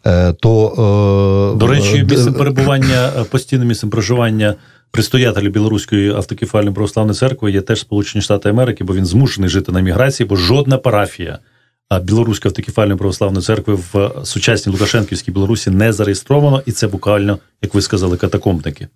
Е, 0.05 0.33
то 0.33 1.55
до 1.59 1.67
речі, 1.67 2.03
місцем 2.09 2.33
перебування 2.33 3.11
постійним 3.31 3.67
місцем 3.67 3.89
проживання. 3.89 4.55
Пристоятелі 4.93 5.49
білоруської 5.49 6.11
автокефальної 6.13 6.75
православної 6.75 7.15
церкви 7.15 7.51
є 7.51 7.61
теж 7.61 7.79
Сполучені 7.79 8.21
Штати 8.21 8.49
Америки, 8.49 8.83
бо 8.83 8.95
він 8.95 9.05
змушений 9.05 9.49
жити 9.49 9.71
на 9.71 9.79
міграції, 9.79 10.27
бо 10.27 10.35
жодна 10.35 10.77
парафія 10.77 11.39
Білоруської 11.99 12.49
автокефальної 12.49 12.97
православної 12.97 13.43
церкви 13.43 13.79
в 13.93 14.11
сучасній 14.23 14.71
Лукашенківській 14.71 15.31
Білорусі 15.31 15.69
не 15.69 15.93
зареєстровано, 15.93 16.61
і 16.65 16.71
це 16.71 16.87
буквально, 16.87 17.39
як 17.61 17.73
ви 17.73 17.81
сказали, 17.81 18.17
катакомбники. 18.17 18.87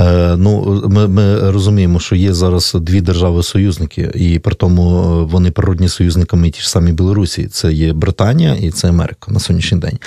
Е, 0.00 0.36
ну, 0.36 0.82
ми 0.90 1.08
ми 1.08 1.50
розуміємо, 1.50 2.00
що 2.00 2.16
є 2.16 2.34
зараз 2.34 2.76
дві 2.80 3.00
держави-союзники, 3.00 4.10
і 4.14 4.38
при 4.38 4.54
тому 4.54 5.00
е, 5.00 5.24
вони 5.24 5.50
природні 5.50 5.88
союзниками 5.88 6.50
ті 6.50 6.60
ж 6.60 6.70
самі 6.70 6.92
Білорусі. 6.92 7.46
Це 7.46 7.72
є 7.72 7.92
Британія 7.92 8.54
і 8.54 8.70
це 8.70 8.88
Америка 8.88 9.32
на 9.32 9.40
сьогоднішній 9.40 9.78
день. 9.78 9.98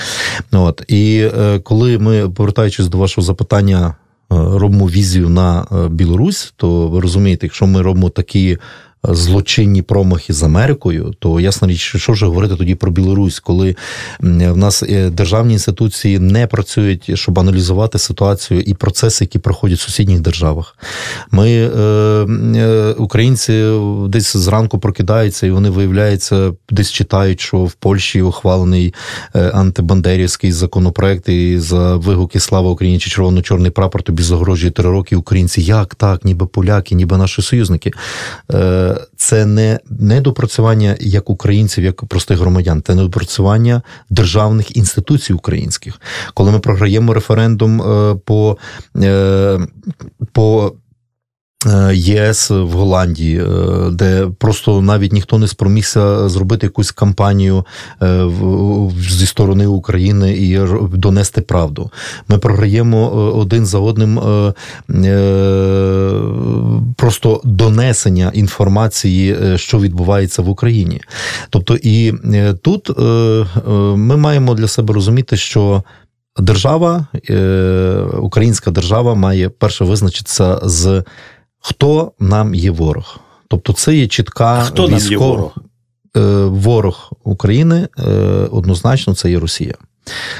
От 0.51 0.83
і 0.87 1.29
е, 1.39 1.59
коли 1.59 1.97
ми 1.97 2.29
повертаючись 2.29 2.87
до 2.87 2.97
вашого 2.97 3.25
запитання, 3.25 3.95
робимо 4.31 4.87
візію 4.87 5.29
на 5.29 5.65
Білорусь, 5.91 6.53
то 6.55 6.87
ви 6.87 6.99
розумієте, 6.99 7.45
якщо 7.45 7.67
ми 7.67 7.81
робимо 7.81 8.09
такі 8.09 8.57
злочинні 9.03 9.81
промахи 9.81 10.33
з 10.33 10.43
Америкою, 10.43 11.13
то 11.19 11.39
ясна 11.39 11.67
річ, 11.67 11.95
що 11.95 12.11
вже 12.11 12.25
говорити 12.25 12.55
тоді 12.55 12.75
про 12.75 12.91
Білорусь, 12.91 13.39
коли 13.39 13.75
в 14.19 14.57
нас 14.57 14.83
е, 14.83 15.09
державні 15.09 15.53
інституції 15.53 16.19
не 16.19 16.47
працюють, 16.47 17.19
щоб 17.19 17.39
аналізувати 17.39 17.99
ситуацію 17.99 18.61
і 18.61 18.73
процеси, 18.73 19.23
які 19.23 19.39
проходять 19.39 19.79
в 19.79 19.81
сусідніх 19.81 20.19
державах. 20.19 20.75
Ми, 21.31 21.49
е, 21.49 21.69
е, 22.55 22.93
українці, 22.97 23.79
десь 24.07 24.37
зранку 24.37 24.79
прокидаються, 24.79 25.47
і 25.47 25.51
вони 25.51 25.69
виявляються, 25.69 26.53
десь 26.69 26.91
читають, 26.91 27.41
що 27.41 27.57
в 27.57 27.73
Польщі 27.73 28.21
ухвалений 28.21 28.93
антибандерівський 29.33 30.51
законопроект 30.51 31.29
і 31.29 31.59
за 31.59 31.95
вигуки 31.95 32.39
Слава 32.39 32.69
Україні 32.69 32.99
чи 32.99 33.09
червоно-чорний 33.09 33.71
прапор 33.71 34.03
тобі 34.03 34.23
загрожує 34.23 34.71
три 34.71 34.89
роки 34.89 35.15
українці. 35.15 35.61
Як 35.61 35.95
так, 35.95 36.25
ніби 36.25 36.45
поляки, 36.45 36.95
ніби 36.95 37.17
наші 37.17 37.41
союзники 37.41 37.91
це 39.15 39.45
не 39.45 39.79
недопрацювання 39.89 40.95
як 40.99 41.29
українців, 41.29 41.83
як 41.83 42.05
простих 42.05 42.39
громадян, 42.39 42.83
це 42.87 42.95
недопрацювання 42.95 43.81
державних 44.09 44.77
інституцій 44.77 45.33
українських. 45.33 46.01
Коли 46.33 46.51
ми 46.51 46.59
програємо 46.59 47.13
референдум 47.13 47.81
е, 47.81 48.15
по, 48.25 48.57
е, 48.95 49.59
по 50.31 50.73
ЄС 51.93 52.49
в 52.49 52.67
Голландії, 52.67 53.41
е, 53.41 53.45
де 53.91 54.27
просто 54.37 54.81
навіть 54.81 55.13
ніхто 55.13 55.37
не 55.37 55.47
спромігся 55.47 56.29
зробити 56.29 56.65
якусь 56.65 56.91
кампанію 56.91 57.65
е, 58.01 58.25
зі 58.99 59.25
сторони 59.25 59.67
України 59.67 60.33
і 60.33 60.59
донести 60.93 61.41
правду. 61.41 61.91
Ми 62.27 62.37
програємо 62.37 63.09
один 63.35 63.65
за 63.65 63.79
одним 63.79 64.19
просто 66.95 67.41
донесення 67.43 68.31
інформації, 68.33 69.37
що 69.55 69.79
відбувається 69.79 70.41
в 70.41 70.49
Україні. 70.49 71.01
Тобто, 71.49 71.77
і 71.81 72.13
тут 72.61 72.99
ми 73.95 74.17
маємо 74.17 74.53
для 74.53 74.67
себе 74.67 74.93
розуміти, 74.93 75.37
що. 75.37 75.83
Держава, 76.37 77.07
українська 78.21 78.71
держава 78.71 79.15
має 79.15 79.49
перше 79.49 79.85
визначитися 79.85 80.59
з 80.63 81.03
хто 81.59 82.11
нам 82.19 82.55
є 82.55 82.71
ворог. 82.71 83.19
Тобто, 83.47 83.73
це 83.73 83.95
є 83.95 84.07
чітка 84.07 84.63
хто 84.63 84.87
нам 84.87 84.99
є 84.99 85.17
ворог? 85.17 85.55
Е, 86.17 86.19
ворог 86.45 87.11
України 87.23 87.87
е, 87.99 88.11
однозначно 88.51 89.15
це 89.15 89.31
є 89.31 89.39
Росія. 89.39 89.73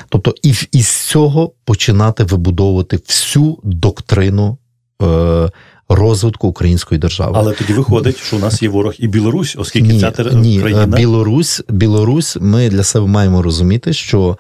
Тобто, 0.10 0.34
і 0.44 0.54
із 0.72 0.90
цього 0.90 1.52
починати 1.66 2.24
вибудовувати 2.24 2.98
всю 2.98 3.58
доктрину 3.64 4.58
е, 5.02 5.50
розвитку 5.90 6.48
української 6.48 7.00
держави. 7.00 7.32
Але 7.36 7.54
тоді 7.54 7.74
виходить, 7.74 8.18
що 8.18 8.38
у 8.38 8.40
нас 8.40 8.64
є 8.64 8.70
ворог 8.70 8.94
і 9.00 9.08
Білорусь, 9.08 9.56
оскільки 9.60 9.88
ні, 9.88 10.00
ця 10.00 10.24
ні, 10.34 10.60
країна... 10.60 10.86
Білорусь, 10.86 11.64
Білорусь, 11.70 12.38
ми 12.42 12.70
для 12.70 12.84
себе 12.84 13.08
маємо 13.08 13.42
розуміти, 13.42 13.94
що 13.94 14.38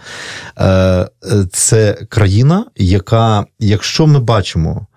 е, 0.59 1.09
це 1.51 1.93
країна, 2.09 2.65
яка, 2.75 3.45
якщо 3.59 4.07
ми 4.07 4.19
бачимо 4.19 4.87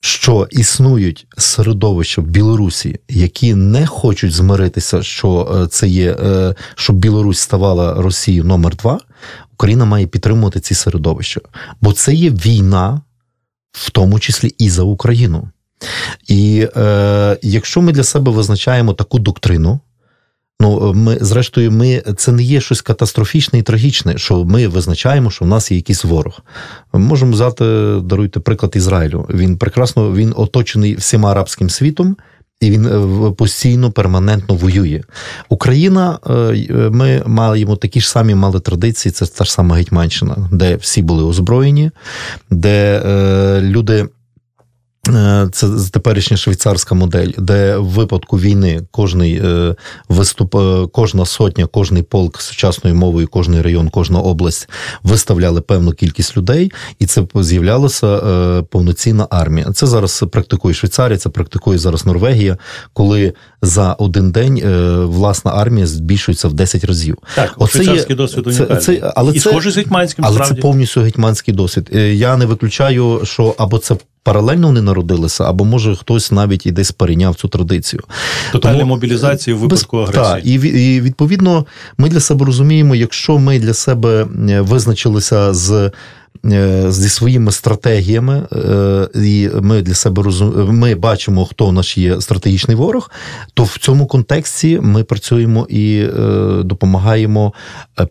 що 0.00 0.48
існують 0.50 1.26
середовища 1.38 2.20
в 2.22 2.24
Білорусі, 2.24 3.00
які 3.08 3.54
не 3.54 3.86
хочуть 3.86 4.32
змиритися, 4.32 5.02
що 5.02 5.58
е, 5.64 5.66
це 5.66 5.88
є, 5.88 6.12
е, 6.12 6.54
щоб 6.74 6.96
Білорусь 6.96 7.38
ставала 7.38 7.94
Росією 7.94 8.44
номер 8.44 8.76
два, 8.76 9.00
Україна 9.52 9.84
має 9.84 10.06
підтримувати 10.06 10.60
ці 10.60 10.74
середовища, 10.74 11.40
бо 11.80 11.92
це 11.92 12.14
є 12.14 12.30
війна, 12.30 13.00
в 13.72 13.90
тому 13.90 14.20
числі 14.20 14.54
і 14.58 14.70
за 14.70 14.82
Україну. 14.82 15.48
І 16.28 16.68
е, 16.76 17.38
якщо 17.42 17.82
ми 17.82 17.92
для 17.92 18.04
себе 18.04 18.32
визначаємо 18.32 18.94
таку 18.94 19.18
доктрину, 19.18 19.80
Ну, 20.60 20.92
ми, 20.94 21.18
зрештою, 21.20 21.72
ми 21.72 22.02
це 22.16 22.32
не 22.32 22.42
є 22.42 22.60
щось 22.60 22.80
катастрофічне 22.80 23.58
і 23.58 23.62
трагічне, 23.62 24.18
що 24.18 24.44
ми 24.44 24.68
визначаємо, 24.68 25.30
що 25.30 25.44
в 25.44 25.48
нас 25.48 25.70
є 25.70 25.76
якийсь 25.76 26.04
ворог. 26.04 26.40
Ми 26.92 27.00
можемо 27.00 27.32
взяти, 27.32 27.64
даруйте 28.02 28.40
приклад 28.40 28.72
Ізраїлю. 28.76 29.26
Він 29.30 29.56
прекрасно 29.56 30.12
він 30.12 30.32
оточений 30.36 30.94
всім 30.94 31.26
арабським 31.26 31.70
світом. 31.70 32.16
І 32.60 32.70
він 32.70 32.86
е, 32.86 33.30
постійно 33.30 33.92
перманентно 33.92 34.54
воює. 34.54 35.02
Україна, 35.48 36.18
е, 36.30 36.32
ми 36.90 37.22
маємо 37.26 37.76
такі 37.76 38.00
ж 38.00 38.08
самі 38.08 38.34
мали 38.34 38.60
традиції. 38.60 39.12
Це 39.12 39.26
та 39.26 39.44
ж 39.44 39.52
сама 39.52 39.76
Гетьманщина, 39.76 40.48
де 40.52 40.76
всі 40.76 41.02
були 41.02 41.24
озброєні, 41.24 41.90
де 42.50 43.02
е, 43.06 43.60
люди 43.60 44.08
Е, 44.17 44.17
це 45.52 45.68
теперішня 45.92 46.36
швейцарська 46.36 46.94
модель, 46.94 47.30
де 47.38 47.76
в 47.76 47.86
випадку 47.86 48.38
війни 48.38 48.82
кожний 48.90 49.40
е, 49.44 49.74
виступ, 50.08 50.54
е, 50.54 50.86
кожна 50.92 51.26
сотня, 51.26 51.66
кожний 51.66 52.02
полк 52.02 52.40
сучасною 52.40 52.96
мовою, 52.96 53.28
кожний 53.28 53.62
район, 53.62 53.88
кожна 53.88 54.20
область 54.20 54.68
виставляли 55.02 55.60
певну 55.60 55.92
кількість 55.92 56.36
людей, 56.36 56.72
і 56.98 57.06
це 57.06 57.22
з'являлася 57.34 58.18
повноцінна 58.70 59.26
армія. 59.30 59.72
Це 59.72 59.86
зараз 59.86 60.24
практикує 60.32 60.74
Швейцарія, 60.74 61.18
це 61.18 61.28
практикує 61.28 61.78
зараз 61.78 62.06
Норвегія, 62.06 62.56
коли 62.92 63.32
за 63.62 63.92
один 63.92 64.30
день 64.30 64.62
власна 65.04 65.50
армія 65.50 65.86
збільшується 65.86 66.48
в 66.48 66.52
10 66.52 66.84
разів. 66.84 67.16
Так, 67.34 67.54
Оце 67.56 67.72
швейцарський 67.72 68.12
є, 68.12 68.16
досвід 68.16 68.46
унікальний. 68.46 68.76
Це, 68.76 69.00
це, 69.00 69.12
але 69.16 69.32
і 69.32 69.40
це, 69.40 69.50
схожий 69.50 69.72
з 69.72 69.76
гетьманським, 69.76 70.24
але 70.24 70.34
справді. 70.34 70.54
це 70.54 70.60
повністю 70.60 71.00
гетьманський 71.00 71.54
досвід. 71.54 71.88
Я 72.12 72.36
не 72.36 72.46
виключаю, 72.46 73.20
що 73.24 73.54
або 73.58 73.78
це 73.78 73.96
паралельно 74.28 74.66
вони 74.66 74.82
народилися, 74.82 74.97
або 75.44 75.64
може 75.64 75.96
хтось 75.96 76.32
навіть 76.32 76.66
і 76.66 76.70
десь 76.70 76.92
перейняв 76.92 77.34
цю 77.34 77.48
традицію. 77.48 78.02
Тотальна 78.52 78.84
мобілізація 78.84 79.56
в 79.56 79.58
випадку 79.58 79.96
без, 79.96 80.08
агресії. 80.08 80.58
Так, 80.58 80.64
і, 80.64 80.94
і 80.94 81.00
відповідно 81.00 81.66
ми 81.98 82.08
для 82.08 82.20
себе 82.20 82.46
розуміємо, 82.46 82.94
якщо 82.94 83.38
ми 83.38 83.58
для 83.58 83.74
себе 83.74 84.26
е, 84.48 84.60
визначилися 84.60 85.54
з. 85.54 85.90
Е, 86.44 86.92
зі 86.92 87.08
своїми 87.08 87.52
стратегіями, 87.52 88.42
е, 88.52 89.08
і 89.14 89.48
ми 89.62 89.82
для 89.82 89.94
себе 89.94 90.22
розум... 90.22 90.76
ми 90.78 90.94
бачимо, 90.94 91.44
хто 91.44 91.72
наш 91.72 91.98
є 91.98 92.20
стратегічний 92.20 92.76
ворог, 92.76 93.10
то 93.54 93.64
в 93.64 93.78
цьому 93.78 94.06
контексті 94.06 94.80
ми 94.82 95.04
працюємо 95.04 95.66
і 95.70 96.06
допомагаємо 96.64 97.52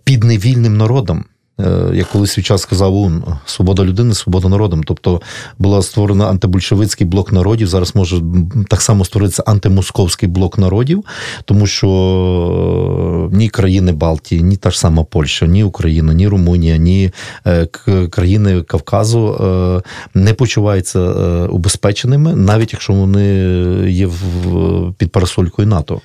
підневільним 0.04 0.78
народам. 0.78 1.26
Е, 1.60 1.92
як 1.94 2.08
колись 2.08 2.32
свій 2.32 2.44
час 2.44 2.62
сказав 2.62 2.96
ОУН, 2.96 3.24
свобода 3.46 3.84
людини, 3.84 4.14
свобода 4.14 4.50
народом. 4.50 4.84
Тобто 4.84 5.22
була 5.60 5.82
створена 5.82 6.30
антибольшевицький 6.30 7.08
блок 7.08 7.32
народів. 7.32 7.68
Зараз 7.68 7.96
може 7.96 8.22
так 8.68 8.82
само 8.82 9.06
створитися 9.06 9.44
антимосковський 9.46 10.30
блок 10.30 10.58
народів, 10.58 11.04
тому 11.46 11.68
що 11.68 13.30
е, 13.34 13.36
ні 13.36 13.50
країни 13.50 13.92
Балтії, 13.92 14.44
ні 14.44 14.58
та 14.58 14.72
ж 14.72 14.80
сама 14.80 15.04
Польща, 15.04 15.46
ні 15.46 15.64
Україна, 15.64 16.14
ні 16.14 16.28
Румунія, 16.28 16.78
ні 16.78 17.12
е, 17.48 17.66
країни 18.10 18.62
Кавказу 18.62 19.18
не 20.14 20.34
почуваються 20.34 21.00
убезпеченими, 21.50 22.36
навіть 22.36 22.74
якщо 22.74 22.94
вони 22.94 23.26
є 23.90 24.10
під 24.98 25.12
парасолькою 25.12 25.68
НАТО. 25.68 26.02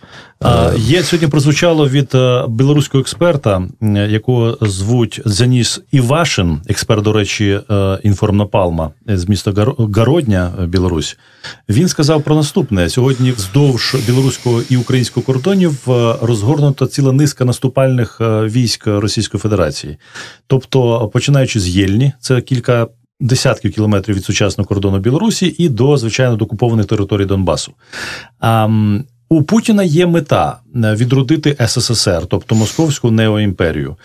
Є 0.77 1.03
сьогодні 1.03 1.29
прозвучало 1.29 1.88
від 1.88 2.09
білоруського 2.49 3.01
експерта, 3.01 3.62
якого 4.09 4.59
звуть 4.61 5.21
Заніс 5.42 5.81
Івашин, 5.92 6.61
експерт, 6.68 7.05
до 7.05 7.12
речі, 7.12 7.61
е, 7.70 7.98
інформнапалма 8.02 8.90
з 9.07 9.28
міста 9.28 9.52
Гародня, 9.96 10.52
е, 10.62 10.66
Білорусь. 10.66 11.18
Він 11.68 11.88
сказав 11.88 12.22
про 12.22 12.35
наступне: 12.35 12.88
сьогодні 12.88 13.33
вздовж 13.33 13.96
білоруського 14.07 14.62
і 14.70 14.76
українського 14.76 15.26
кордонів 15.26 15.78
е, 15.88 16.14
розгорнута 16.22 16.87
ціла 16.87 17.12
низка 17.12 17.44
наступальних 17.44 18.20
військ 18.20 18.87
Російської 18.87 19.40
Федерації. 19.40 19.96
Тобто, 20.46 21.09
починаючи 21.09 21.61
з 21.61 21.68
Єльні, 21.68 22.12
це 22.20 22.40
кілька. 22.40 22.88
Десятків 23.20 23.72
кілометрів 23.72 24.16
від 24.16 24.24
сучасного 24.24 24.68
кордону 24.68 24.98
Білорусі 24.98 25.55
і 25.59 25.68
до 25.68 25.96
звичайно 25.96 26.37
до 26.37 26.44
окупованих 26.44 26.87
територій 26.87 27.24
Донбасу. 27.24 27.72
У 29.33 29.42
Путіна 29.42 29.83
є 29.83 30.07
мета 30.07 30.59
е, 30.77 30.95
відродити 30.95 31.57
СССР, 31.66 32.27
тобто 32.29 32.55
Московську 32.55 33.11
неоімперію. 33.11 33.97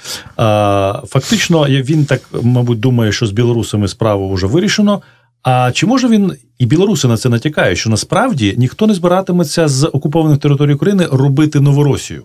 Фактично, 1.07 1.65
він 1.67 2.05
так, 2.05 2.21
мабуть, 2.41 2.79
думає, 2.79 3.11
що 3.11 3.25
з 3.25 3.31
білорусами 3.31 3.87
справу 3.87 4.33
вже 4.33 4.47
вирішено. 4.47 5.01
А 5.43 5.71
чи 5.71 5.85
може 5.85 6.07
він 6.07 6.33
і 6.59 6.65
білоруси 6.65 7.07
на 7.07 7.17
це 7.17 7.29
натякають, 7.29 7.77
що 7.77 7.89
насправді 7.89 8.55
ніхто 8.57 8.87
не 8.87 8.93
збиратиметься 8.93 9.67
з 9.67 9.87
окупованих 9.87 10.37
територій 10.37 10.73
України 10.73 11.07
робити 11.11 11.59
Новоросію? 11.59 12.23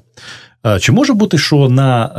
Чи 0.80 0.92
може 0.92 1.12
бути, 1.12 1.38
що 1.38 1.68
на 1.68 2.10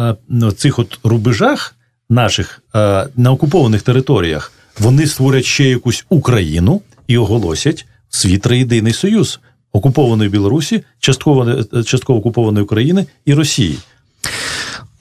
е, 0.44 0.52
цих 0.52 0.80
от 0.80 1.00
рубежах 1.04 1.76
наших 2.10 2.62
е, 2.76 3.08
на 3.16 3.32
окупованих 3.32 3.82
територіях 3.82 4.52
вони 4.80 5.08
створять 5.08 5.46
ще 5.46 5.64
якусь 5.64 6.06
Україну 6.10 6.82
і 7.08 7.18
оголосять 7.18 7.86
свій 8.10 8.38
триєдиний 8.38 8.94
союз? 8.94 9.40
Окупованої 9.74 10.30
Білорусі, 10.30 10.84
частково 11.00 11.64
частково 11.86 12.20
окупованої 12.20 12.64
України 12.64 13.06
і 13.26 13.34
Росії. 13.34 13.78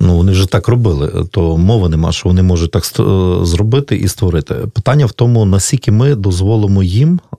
Ну, 0.00 0.16
вони 0.16 0.32
вже 0.32 0.46
так 0.46 0.68
робили, 0.68 1.26
то 1.30 1.58
мови 1.58 1.88
нема, 1.88 2.12
що 2.12 2.28
вони 2.28 2.42
можуть 2.42 2.70
так 2.70 2.84
зробити 3.46 3.96
і 3.96 4.08
створити. 4.08 4.54
Питання 4.54 5.06
в 5.06 5.12
тому, 5.12 5.44
наскільки 5.44 5.92
ми 5.92 6.14
дозволимо 6.14 6.82
їм 6.82 7.20
е, 7.32 7.36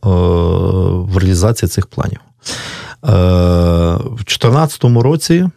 в 0.89 1.17
реалізації 1.17 1.69
цих 1.69 1.87
планів. 1.87 2.19
В 3.01 4.15
2014 4.17 4.83
році 4.83 5.49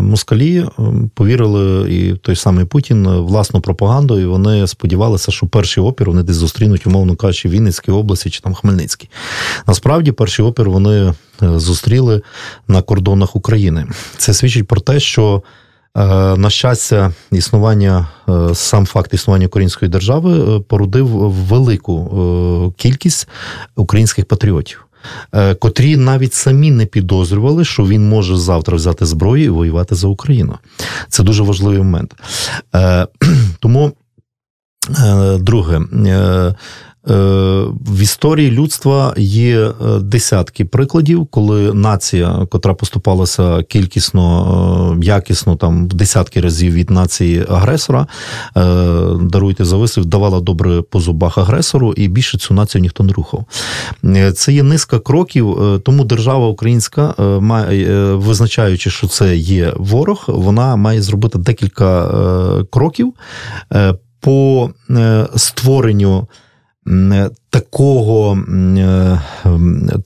москалі 0.00 0.66
повірили, 1.14 1.92
і 1.92 2.14
той 2.14 2.36
самий 2.36 2.64
Путін 2.64 3.08
власну 3.08 3.60
пропаганду, 3.60 4.18
і 4.18 4.26
вони 4.26 4.66
сподівалися, 4.66 5.32
що 5.32 5.46
перший 5.46 5.84
опір 5.84 6.08
вони 6.08 6.22
десь 6.22 6.36
зустрінуть, 6.36 6.86
умовно 6.86 7.16
кажучи, 7.16 7.48
в 7.48 7.52
Вінницькій 7.52 7.92
області 7.92 8.30
чи 8.30 8.40
там 8.40 8.54
Хмельницькій. 8.54 9.08
Насправді, 9.66 10.12
перший 10.12 10.44
опір 10.44 10.70
вони 10.70 10.98
е, 11.00 11.14
зустріли 11.40 12.22
на 12.68 12.82
кордонах 12.82 13.36
України. 13.36 13.86
Це 14.16 14.34
свідчить 14.34 14.68
про 14.68 14.80
те, 14.80 15.00
що. 15.00 15.42
Е, 15.96 16.36
на 16.36 16.50
щастя, 16.50 17.12
існування, 17.32 18.08
е, 18.28 18.54
сам 18.54 18.86
факт 18.86 19.14
існування 19.14 19.46
української 19.46 19.90
держави 19.90 20.60
породив 20.60 21.06
велику 21.30 22.74
кількість 22.76 23.28
українських 23.76 24.24
патріотів. 24.24 24.86
Е, 25.34 25.54
котрі 25.54 25.96
навіть 25.96 26.34
самі 26.34 26.70
не 26.70 26.86
підозрювали, 26.86 27.64
що 27.64 27.86
він 27.86 28.08
може 28.08 28.36
завтра 28.36 28.76
взяти 28.76 29.06
зброю 29.06 29.44
і 29.44 29.48
воювати 29.48 29.94
за 29.94 30.08
Україну. 30.08 30.58
Це 31.08 31.22
дуже 31.22 31.42
важливий 31.42 31.78
момент. 31.78 32.14
Е, 32.74 33.06
тому, 33.60 33.92
е, 34.98 35.38
друге, 35.38 35.80
в 37.04 38.00
історії 38.00 38.50
людства 38.50 39.14
є 39.16 39.60
е, 39.60 39.72
десятки 40.00 40.64
прикладів, 40.64 41.26
коли 41.26 41.74
нація, 41.74 42.46
котра 42.50 42.74
поступалася 42.74 43.62
кількісно, 43.62 44.96
е, 45.02 45.04
якісно 45.04 45.56
там 45.56 45.88
в 45.88 45.94
десятки 45.94 46.40
разів 46.40 46.72
від 46.72 46.90
нації 46.90 47.44
агресора, 47.48 48.06
даруйте 49.20 49.64
за 49.64 49.76
вислів, 49.76 50.06
давала 50.06 50.40
добре 50.40 50.82
по 50.82 51.00
зубах 51.00 51.38
агресору, 51.38 51.92
і 51.92 52.08
більше 52.08 52.38
цю 52.38 52.54
націю 52.54 52.82
ніхто 52.82 53.04
не 53.04 53.12
рухав. 53.12 53.44
Це 54.34 54.52
є 54.52 54.62
низка 54.62 54.98
кроків, 54.98 55.80
тому 55.84 56.04
держава 56.04 56.46
українська 56.46 57.14
має 57.40 58.14
визначаючи, 58.14 58.90
що 58.90 59.06
це 59.06 59.36
є 59.36 59.72
ворог, 59.76 60.24
вона 60.28 60.76
має 60.76 61.02
зробити 61.02 61.38
декілька 61.38 62.08
кроків 62.70 63.14
по 64.20 64.70
створенню. 65.36 66.28
Е, 66.88 67.30
такого, 67.50 68.38
е, 68.78 69.20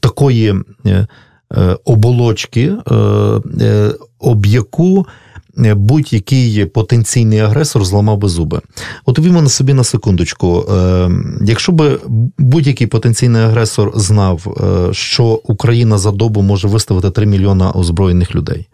такої 0.00 0.54
е, 0.86 1.06
оболочки, 1.84 2.72
об 4.18 4.46
яку 4.46 5.06
будь-який 5.56 6.66
потенційний 6.66 7.38
агресор 7.38 7.84
зламав 7.84 8.18
би 8.18 8.28
зуби. 8.28 8.60
От 9.04 9.18
візьмо 9.18 9.42
на 9.42 9.48
собі 9.48 9.74
на 9.74 9.84
секундочку. 9.84 10.64
Якщо 11.40 11.72
би 11.72 11.98
будь-який 12.38 12.86
потенційний 12.86 13.42
агресор 13.42 13.92
знав, 13.94 14.56
що 14.92 15.24
Україна 15.44 15.98
за 15.98 16.10
добу 16.10 16.42
може 16.42 16.68
виставити 16.68 17.10
3 17.10 17.26
мільйона 17.26 17.72
озброєних 17.72 18.34
людей, 18.34 18.68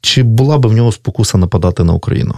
чи 0.00 0.22
була 0.22 0.58
би 0.58 0.68
в 0.68 0.72
нього 0.72 0.92
спокуса 0.92 1.38
нападати 1.38 1.84
на 1.84 1.92
Україну? 1.92 2.34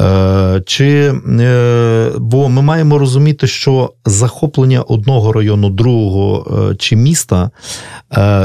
Е, 0.00 0.62
чи, 0.66 1.14
е, 1.40 2.12
Бо 2.18 2.48
ми 2.48 2.62
маємо 2.62 2.98
розуміти, 2.98 3.46
що 3.46 3.92
захоплення 4.04 4.82
одного 4.82 5.32
району, 5.32 5.70
другого 5.70 6.46
е, 6.70 6.76
чи 6.76 6.96
міста 6.96 7.50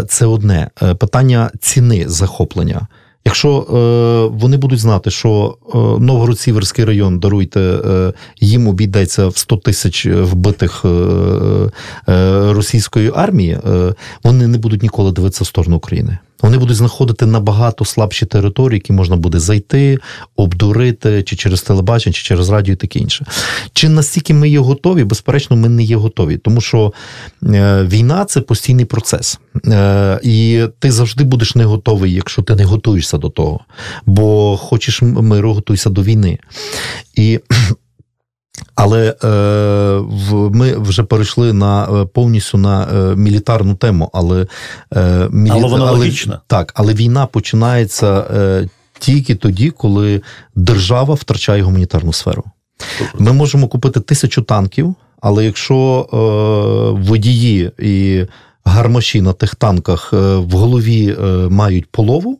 це 0.07 0.25
одне 0.25 0.69
питання 0.99 1.51
ціни 1.59 2.03
захоплення. 2.07 2.87
Якщо 3.25 3.59
е, 3.59 4.35
вони 4.37 4.57
будуть 4.57 4.79
знати, 4.79 5.11
що 5.11 5.57
е, 5.73 5.77
Новгород-Сіверський 5.77 6.85
район 6.85 7.19
даруйте, 7.19 7.59
е, 7.59 8.13
їм 8.39 8.67
обійдеться 8.67 9.27
в 9.27 9.37
100 9.37 9.57
тисяч 9.57 10.05
вбитих 10.05 10.85
російської 12.47 13.11
армії, 13.15 13.57
вони 14.23 14.47
не 14.47 14.57
будуть 14.57 14.83
ніколи 14.83 15.11
дивитися 15.11 15.43
в 15.43 15.47
сторону 15.47 15.77
України. 15.77 16.17
Вони 16.41 16.57
будуть 16.57 16.77
знаходити 16.77 17.25
набагато 17.25 17.85
слабші 17.85 18.25
території, 18.25 18.77
які 18.77 18.93
можна 18.93 19.15
буде 19.15 19.39
зайти, 19.39 19.97
обдурити, 20.35 21.23
чи 21.23 21.35
через 21.35 21.61
телебачення, 21.61 22.13
чи 22.13 22.23
через 22.23 22.49
радіо, 22.49 22.73
і 22.73 22.75
таке 22.75 22.99
інше. 22.99 23.25
Чи 23.73 23.89
настільки 23.89 24.33
ми 24.33 24.49
є 24.49 24.59
готові? 24.59 25.03
Безперечно, 25.03 25.55
ми 25.55 25.69
не 25.69 25.83
є 25.83 25.95
готові, 25.95 26.37
тому 26.37 26.61
що 26.61 26.93
е, 27.43 27.83
війна 27.83 28.25
це 28.25 28.41
постійний 28.41 28.85
процес. 28.85 29.39
Е, 29.67 30.19
і 30.23 30.63
ти 30.79 30.91
завжди 30.91 31.23
будеш 31.23 31.55
не 31.55 31.65
готовий, 31.65 32.13
якщо 32.13 32.41
ти 32.41 32.55
не 32.55 32.63
готуєшся 32.63 33.17
до 33.17 33.29
того. 33.29 33.59
Бо 34.05 34.57
хочеш 34.57 35.01
миру, 35.01 35.53
готуйся 35.53 35.89
до 35.89 36.03
війни. 36.03 36.39
І 37.15 37.39
але 38.75 39.09
е, 39.09 39.27
в, 39.97 40.55
ми 40.55 40.77
вже 40.77 41.03
перейшли 41.03 41.53
на 41.53 41.83
е, 41.83 42.05
повністю 42.05 42.57
на 42.57 42.83
е, 42.83 43.15
мілітарну 43.15 43.75
тему. 43.75 44.09
Але 44.13 44.47
е, 44.95 45.29
мілі... 45.31 45.53
але 45.53 45.67
вона 45.67 45.91
логічна. 45.91 46.39
Так, 46.47 46.71
але 46.75 46.93
війна 46.93 47.25
починається 47.25 48.25
е, 48.35 48.69
тільки 48.99 49.35
тоді, 49.35 49.69
коли 49.69 50.21
держава 50.55 51.13
втрачає 51.13 51.61
гуманітарну 51.61 52.13
сферу. 52.13 52.43
Ми 53.19 53.33
можемо 53.33 53.67
купити 53.67 53.99
тисячу 53.99 54.41
танків, 54.41 54.95
але 55.21 55.45
якщо 55.45 56.07
е, 56.13 56.17
водії 57.09 57.71
і 57.79 58.25
гармаші 58.63 59.21
на 59.21 59.33
тих 59.33 59.55
танках 59.55 60.09
е, 60.13 60.35
в 60.35 60.51
голові 60.51 61.15
е, 61.19 61.25
мають 61.49 61.85
полову. 61.91 62.39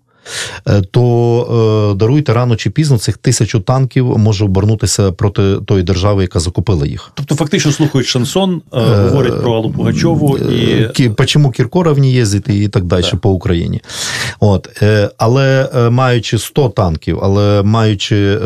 Е, 0.67 0.81
то 0.91 1.91
е, 1.91 1.95
даруйте 1.95 2.34
рано 2.34 2.55
чи 2.55 2.69
пізно 2.69 2.97
цих 2.97 3.17
тисячу 3.17 3.60
танків 3.60 4.17
може 4.17 4.45
обернутися 4.45 5.12
проти 5.12 5.55
тої 5.65 5.84
держави, 5.84 6.21
яка 6.21 6.39
закупила 6.39 6.86
їх. 6.86 7.12
Тобто, 7.13 7.36
фактично 7.36 7.71
слухають 7.71 8.07
шансон, 8.07 8.62
е, 8.73 8.79
говорять 8.79 9.41
про 9.41 9.53
Аллу 9.53 9.71
Пугачову 9.71 10.38
і 10.38 10.89
чому 11.25 11.51
Кіркоровні 11.51 12.12
їздити 12.12 12.63
і 12.63 12.67
так 12.67 12.84
далі 12.84 13.03
так. 13.03 13.21
по 13.21 13.29
Україні. 13.29 13.81
От 14.39 14.84
але 15.17 15.69
маючи 15.91 16.38
100 16.38 16.69
танків, 16.69 17.19
але 17.23 17.63
маючи 17.63 18.39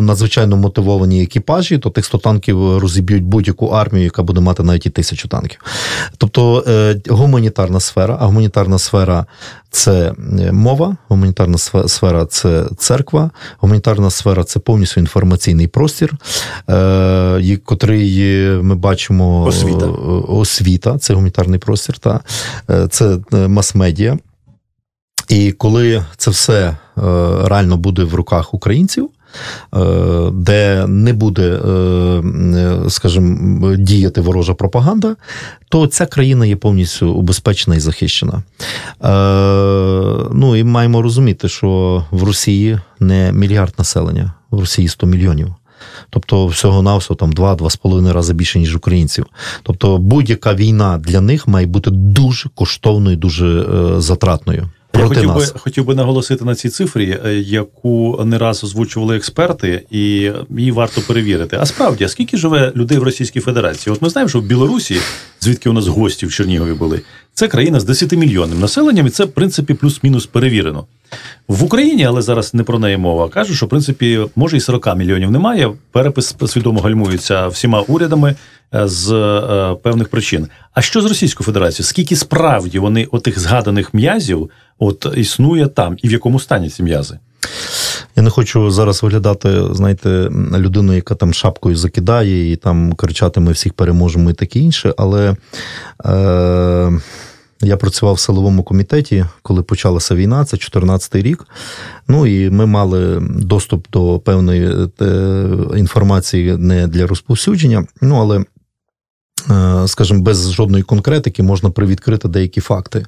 надзвичайно 0.00 0.56
мотивовані 0.56 1.22
екіпажі, 1.22 1.78
то 1.78 1.90
тих 1.90 2.04
100 2.04 2.18
танків 2.18 2.78
розіб'ють 2.78 3.24
будь-яку 3.24 3.66
армію, 3.66 4.04
яка 4.04 4.22
буде 4.22 4.40
мати 4.40 4.62
навіть 4.62 4.86
і 4.86 4.90
тисячу 4.90 5.28
танків. 5.28 5.60
Тобто 6.18 6.64
гуманітарна 7.08 7.80
сфера, 7.80 8.18
а 8.20 8.26
гуманітарна 8.26 8.78
сфера 8.78 9.26
це 9.70 10.12
мова, 10.52 10.96
гуманітарна 11.16 11.58
сфера 11.88 12.26
це 12.26 12.64
церква, 12.76 13.30
гуманітарна 13.58 14.10
сфера 14.10 14.44
це 14.44 14.60
повністю 14.60 15.00
інформаційний 15.00 15.66
простір, 15.66 16.12
е, 16.70 17.58
котрий 17.64 18.40
ми 18.62 18.74
бачимо 18.74 19.44
освіта. 19.44 19.86
освіта, 20.28 20.98
це 20.98 21.14
гуманітарний 21.14 21.58
простір, 21.58 21.98
та 21.98 22.20
е, 22.70 22.88
це 22.88 23.18
е, 23.32 23.48
мас-медіа. 23.48 24.18
І 25.28 25.52
коли 25.52 26.04
це 26.16 26.30
все 26.30 26.76
реально 27.44 27.76
буде 27.76 28.04
в 28.04 28.14
руках 28.14 28.54
українців, 28.54 29.10
Е, 29.10 29.15
де 30.32 30.86
не 30.86 31.12
буде, 31.12 31.42
е, 31.42 32.22
скажімо, 32.88 33.76
діяти 33.76 34.20
ворожа 34.20 34.54
пропаганда, 34.54 35.16
то 35.68 35.86
ця 35.86 36.06
країна 36.06 36.46
є 36.46 36.56
повністю 36.56 37.12
убезпечена 37.12 37.76
і 37.76 37.80
захищена. 37.80 38.32
Е, 38.32 38.42
ну 40.32 40.56
і 40.56 40.64
маємо 40.64 41.02
розуміти, 41.02 41.48
що 41.48 42.04
в 42.10 42.22
Росії 42.22 42.80
не 43.00 43.32
мільярд 43.32 43.74
населення, 43.78 44.32
в 44.50 44.60
Росії 44.60 44.88
100 44.88 45.06
мільйонів. 45.06 45.54
Тобто 46.10 46.46
всього 46.46 46.82
навсього 46.82 47.16
там 47.16 47.32
два-два 47.32 47.70
з 47.70 47.76
половиною 47.76 48.14
рази 48.14 48.32
більше, 48.32 48.58
ніж 48.58 48.76
українців. 48.76 49.26
Тобто 49.62 49.98
будь-яка 49.98 50.54
війна 50.54 50.98
для 50.98 51.20
них 51.20 51.48
має 51.48 51.66
бути 51.66 51.90
дуже 51.90 52.48
коштовною, 52.54 53.16
дуже 53.16 53.46
е, 53.46 54.00
затратною. 54.00 54.68
Я 54.98 55.06
хотів 55.06 55.34
би 55.34 55.46
хотів 55.58 55.84
би 55.84 55.94
наголосити 55.94 56.44
на 56.44 56.54
цій 56.54 56.68
цифрі, 56.68 57.18
е, 57.24 57.34
яку 57.34 58.22
не 58.24 58.38
раз 58.38 58.64
озвучували 58.64 59.16
експерти, 59.16 59.82
і 59.90 60.30
її 60.56 60.72
варто 60.72 61.00
перевірити. 61.00 61.56
А 61.60 61.66
справді, 61.66 62.04
а 62.04 62.08
скільки 62.08 62.36
живе 62.36 62.72
людей 62.76 62.98
в 62.98 63.02
Російській 63.02 63.40
Федерації? 63.40 63.94
От 63.94 64.02
ми 64.02 64.10
знаємо, 64.10 64.28
що 64.28 64.40
в 64.40 64.42
Білорусі, 64.42 64.96
звідки 65.40 65.68
у 65.68 65.72
нас 65.72 65.86
гості 65.86 66.26
в 66.26 66.32
Чернігові 66.32 66.72
були, 66.72 67.00
це 67.38 67.48
країна 67.48 67.80
з 67.80 67.84
10 67.84 68.12
мільйонним 68.12 68.60
населенням, 68.60 69.06
і 69.06 69.10
це 69.10 69.24
в 69.24 69.32
принципі 69.32 69.74
плюс-мінус 69.74 70.26
перевірено. 70.26 70.86
В 71.48 71.64
Україні, 71.64 72.04
але 72.04 72.22
зараз 72.22 72.54
не 72.54 72.62
про 72.62 72.78
неї 72.78 72.96
мова. 72.96 73.28
Кажуть, 73.28 73.56
що 73.56 73.66
в 73.66 73.68
принципі 73.68 74.20
може 74.36 74.56
і 74.56 74.60
40 74.60 74.96
мільйонів 74.96 75.30
немає. 75.30 75.72
Перепис 75.92 76.36
свідомо 76.46 76.80
гальмується 76.80 77.48
всіма 77.48 77.80
урядами 77.80 78.34
е, 78.74 78.88
з 78.88 79.12
е, 79.12 79.74
певних 79.82 80.08
причин. 80.08 80.48
А 80.74 80.82
що 80.82 81.00
з 81.00 81.04
Російською 81.04 81.44
Федерацією? 81.44 81.84
Скільки 81.88 82.16
справді 82.16 82.78
вони 82.78 83.04
отих 83.04 83.38
згаданих 83.38 83.94
м'язів 83.94 84.50
от 84.78 85.06
існує 85.16 85.66
там, 85.66 85.96
і 86.02 86.08
в 86.08 86.12
якому 86.12 86.40
стані 86.40 86.70
ці 86.70 86.82
м'язи? 86.82 87.18
Я 88.16 88.22
не 88.22 88.30
хочу 88.30 88.70
зараз 88.70 89.02
виглядати, 89.02 89.74
знаєте, 89.74 90.08
людину, 90.56 90.92
яка 90.94 91.14
там 91.14 91.34
шапкою 91.34 91.76
закидає 91.76 92.52
і 92.52 92.56
там 92.56 92.92
кричати: 92.92 93.40
ми 93.40 93.52
всіх 93.52 93.72
переможемо 93.72 94.30
і 94.30 94.34
таке 94.34 94.58
інше. 94.58 94.94
Але 94.96 95.36
е, 96.06 97.00
я 97.60 97.76
працював 97.76 98.14
в 98.14 98.20
силовому 98.20 98.62
комітеті, 98.62 99.26
коли 99.42 99.62
почалася 99.62 100.14
війна, 100.14 100.44
це 100.44 100.56
14-й 100.56 101.22
рік. 101.22 101.46
Ну 102.08 102.26
і 102.26 102.50
ми 102.50 102.66
мали 102.66 103.18
доступ 103.30 103.86
до 103.92 104.18
певної 104.18 104.88
е, 105.00 105.48
інформації 105.76 106.56
не 106.56 106.86
для 106.86 107.06
розповсюдження. 107.06 107.86
Ну 108.00 108.16
але. 108.16 108.44
Е, 109.50 109.88
скажімо, 109.88 110.22
без 110.22 110.52
жодної 110.52 110.82
конкретики 110.82 111.42
можна 111.42 111.70
привідкрити 111.70 112.28
деякі 112.28 112.60
факти. 112.60 113.06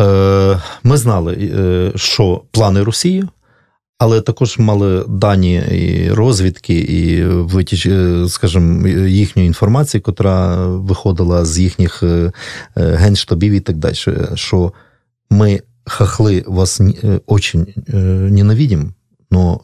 Е, 0.00 0.60
ми 0.82 0.96
знали, 0.96 1.92
що 1.96 2.42
плани 2.50 2.82
Росії. 2.82 3.24
Але 4.02 4.20
також 4.20 4.58
мали 4.58 5.04
дані 5.08 5.54
і 5.54 6.10
розвідки, 6.12 6.78
і 6.78 7.24
витіч, 7.24 7.86
е, 7.86 8.24
скажімо, 8.28 8.88
їхньої 8.88 9.46
інформації, 9.46 10.02
яка 10.06 10.66
виходила 10.66 11.44
з 11.44 11.58
їхніх 11.58 12.02
генштабів 12.76 13.52
і 13.52 13.60
так 13.60 13.76
далі. 13.76 13.94
Що 14.34 14.72
ми 15.30 15.60
хахли 15.84 16.44
вас 16.46 16.80
очень 17.26 17.66
ненавидим, 18.30 18.94
но 19.30 19.60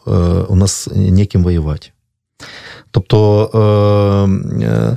у 0.48 0.56
нас 0.56 0.88
неким 0.96 1.42
воювати. 1.42 1.88
Тобто 2.90 3.18
Е, 4.62 4.96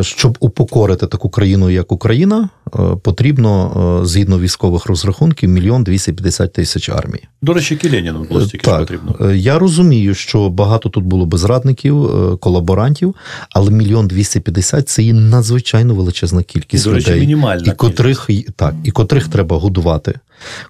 щоб 0.00 0.36
упокорити 0.40 1.06
таку 1.06 1.28
країну, 1.28 1.70
як 1.70 1.92
Україна, 1.92 2.48
е, 2.66 2.78
потрібно 3.02 4.00
е, 4.02 4.06
згідно 4.06 4.38
військових 4.38 4.86
розрахунків 4.86 5.50
мільйон 5.50 5.84
250 5.84 6.52
тисяч 6.52 6.88
армій. 6.88 7.20
До 7.42 7.52
речі, 7.52 7.76
Кіленіну 7.76 8.24
було 8.24 8.46
стільки 8.46 8.64
так, 8.64 8.78
потрібно. 8.78 9.32
Я 9.34 9.58
розумію, 9.58 10.14
що 10.14 10.50
багато 10.50 10.88
тут 10.88 11.04
було 11.04 11.26
безрадників, 11.26 12.10
колаборантів, 12.40 13.14
але 13.50 13.70
мільйон 13.70 14.08
250– 14.08 14.88
це 14.88 15.02
є 15.02 15.12
надзвичайно 15.12 15.94
величезна 15.94 16.42
кількість 16.42 16.84
До 16.84 16.92
речі, 16.92 17.10
людей, 17.10 17.20
мінімальна 17.20 17.72
і 17.72 17.76
котрих 17.76 18.30
так, 18.56 18.74
і 18.84 18.90
котрих 18.90 19.28
треба 19.28 19.56
годувати, 19.56 20.14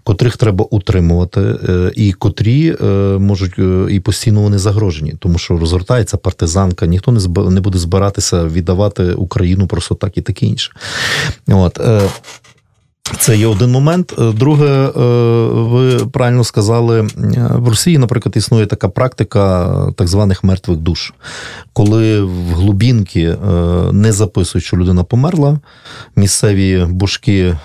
котрих 0.04 0.36
треба 0.36 0.64
утримувати, 0.70 1.54
і 1.96 2.12
котрі 2.12 2.76
можуть 3.18 3.58
і 3.90 4.00
постійно 4.00 4.40
вони 4.40 4.58
загрожені, 4.58 5.14
тому 5.18 5.38
що 5.38 5.56
розгортається 5.56 6.16
партизанка, 6.16 6.86
ніхто 6.86 7.12
не 7.50 7.60
буде 7.60 7.78
збиратися 7.78 8.44
віддавати. 8.44 9.05
Україну 9.14 9.66
просто 9.66 9.94
так 9.94 10.18
і 10.18 10.22
таке 10.22 10.46
інше. 10.46 10.72
От. 11.48 11.80
Е, 11.80 12.00
це 13.18 13.36
є 13.36 13.46
один 13.46 13.70
момент. 13.70 14.14
Е, 14.18 14.32
друге, 14.32 14.66
е, 14.66 14.90
ви 15.52 16.06
правильно 16.06 16.44
сказали, 16.44 17.00
в 17.50 17.68
Росії, 17.68 17.98
наприклад, 17.98 18.36
існує 18.36 18.66
така 18.66 18.88
практика 18.88 19.68
так 19.96 20.08
званих 20.08 20.44
мертвих 20.44 20.78
душ, 20.78 21.12
коли 21.72 22.22
в 22.22 22.52
глубінки 22.52 23.36
не 23.92 24.12
записують, 24.12 24.64
що 24.64 24.76
людина 24.76 25.04
померла, 25.04 25.60
місцеві 26.16 26.86
бушки 26.90 27.56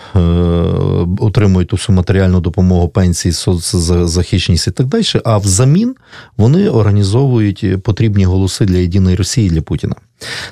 отримують 1.19 1.73
усю 1.73 1.93
матеріальну 1.93 2.39
допомогу, 2.39 2.89
пенсії, 2.89 3.31
соцзахищеність 3.31 4.67
і 4.67 4.71
так 4.71 4.87
далі. 4.87 5.03
А 5.25 5.37
взамін 5.37 5.95
вони 6.37 6.69
організовують 6.69 7.83
потрібні 7.83 8.25
голоси 8.25 8.65
для 8.65 8.77
єдиної 8.77 9.15
Росії 9.15 9.49
для 9.49 9.61
Путіна. 9.61 9.95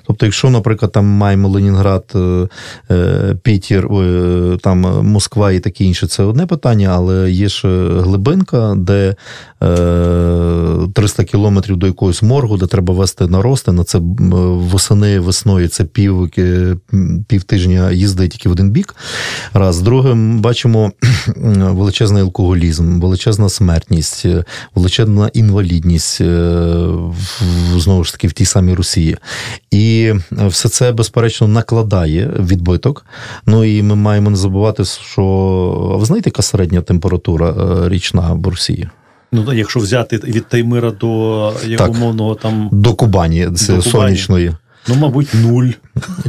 Тобто, 0.08 0.26
якщо, 0.26 0.50
наприклад, 0.50 0.92
там 0.92 1.06
маємо 1.06 1.50
Ленінград, 1.50 2.04
е, 2.16 2.48
е, 2.92 3.36
Пітер, 3.44 3.86
е, 3.86 4.58
там 4.62 4.80
Москва 5.08 5.52
і 5.52 5.60
таке 5.60 5.84
інше, 5.84 6.08
це 6.08 6.24
одне 6.24 6.46
питання, 6.46 6.90
але 6.94 7.32
є 7.32 7.50
ж 7.50 7.68
глибинка, 8.00 8.76
де 8.78 9.16
300 10.94 11.24
кілометрів 11.24 11.78
до 11.78 11.88
якогось 11.88 12.22
моргу, 12.22 12.58
де 12.58 12.68
треба 12.68 12.94
вести 12.94 13.28
нарости, 13.28 13.72
на 13.72 13.84
це 13.84 14.00
восени 14.00 15.20
весною 15.20 15.68
це 15.68 15.84
пів, 15.84 16.30
пів 17.28 17.44
тижня 17.44 17.92
їзди 17.92 18.28
тільки 18.28 18.50
в 18.50 18.52
один 18.52 18.72
бік. 18.72 18.96
Раз. 19.54 19.82
Друге, 19.82 20.14
бачимо 20.40 20.92
величезний 21.56 22.24
алкоголізм, 22.24 23.02
величезна 23.02 23.50
смертність, 23.50 24.26
величезна 24.76 25.30
інвалідність 25.34 26.22
знову 27.78 28.04
ж 28.04 28.12
таки 28.12 28.28
в 28.28 28.34
тій 28.34 28.46
самій 28.46 28.74
Росії. 28.74 29.18
І 29.72 30.14
все 30.32 30.70
це, 30.70 30.92
безперечно, 30.92 31.48
накладає 31.48 32.32
відбиток. 32.40 33.06
Ну 33.46 33.64
і 33.64 33.84
ми 33.84 33.96
маємо 33.96 34.30
не 34.30 34.36
забувати, 34.36 34.86
що 34.86 35.24
ви 36.00 36.06
знаєте, 36.06 36.30
яка 36.30 36.42
середня 36.42 36.82
температура 36.82 37.50
е, 37.50 37.90
річна 37.90 38.34
в 38.34 38.48
Росії? 38.48 38.90
Ну, 39.32 39.54
якщо 39.54 39.80
взяти 39.80 40.18
від 40.18 40.48
Таймира 40.48 40.92
до 40.92 41.54
як 41.68 41.90
умовного 41.90 42.36
там 42.36 42.70
до 42.72 42.94
Кубані, 42.94 43.46
до 43.46 43.82
сонячної. 43.82 44.54
Ну, 44.88 44.96
мабуть, 44.96 45.34
нуль. 45.34 45.68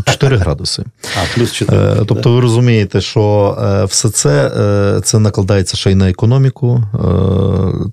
4 0.05 0.37
градуси. 0.37 0.85
А, 1.17 1.35
плюс 1.35 1.53
4. 1.53 2.05
Тобто, 2.07 2.33
ви 2.33 2.41
розумієте, 2.41 3.01
що 3.01 3.57
е, 3.63 3.85
все 3.85 4.11
це 4.11 4.53
е, 4.57 5.01
це 5.01 5.19
накладається 5.19 5.77
ще 5.77 5.93
й 5.93 5.95
на 5.95 6.11
економіку. 6.11 6.85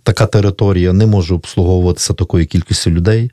Така 0.03 0.25
територія 0.25 0.93
не 0.93 1.05
може 1.05 1.35
обслуговуватися 1.35 2.13
такою 2.13 2.47
кількістю 2.47 2.89
людей. 2.91 3.31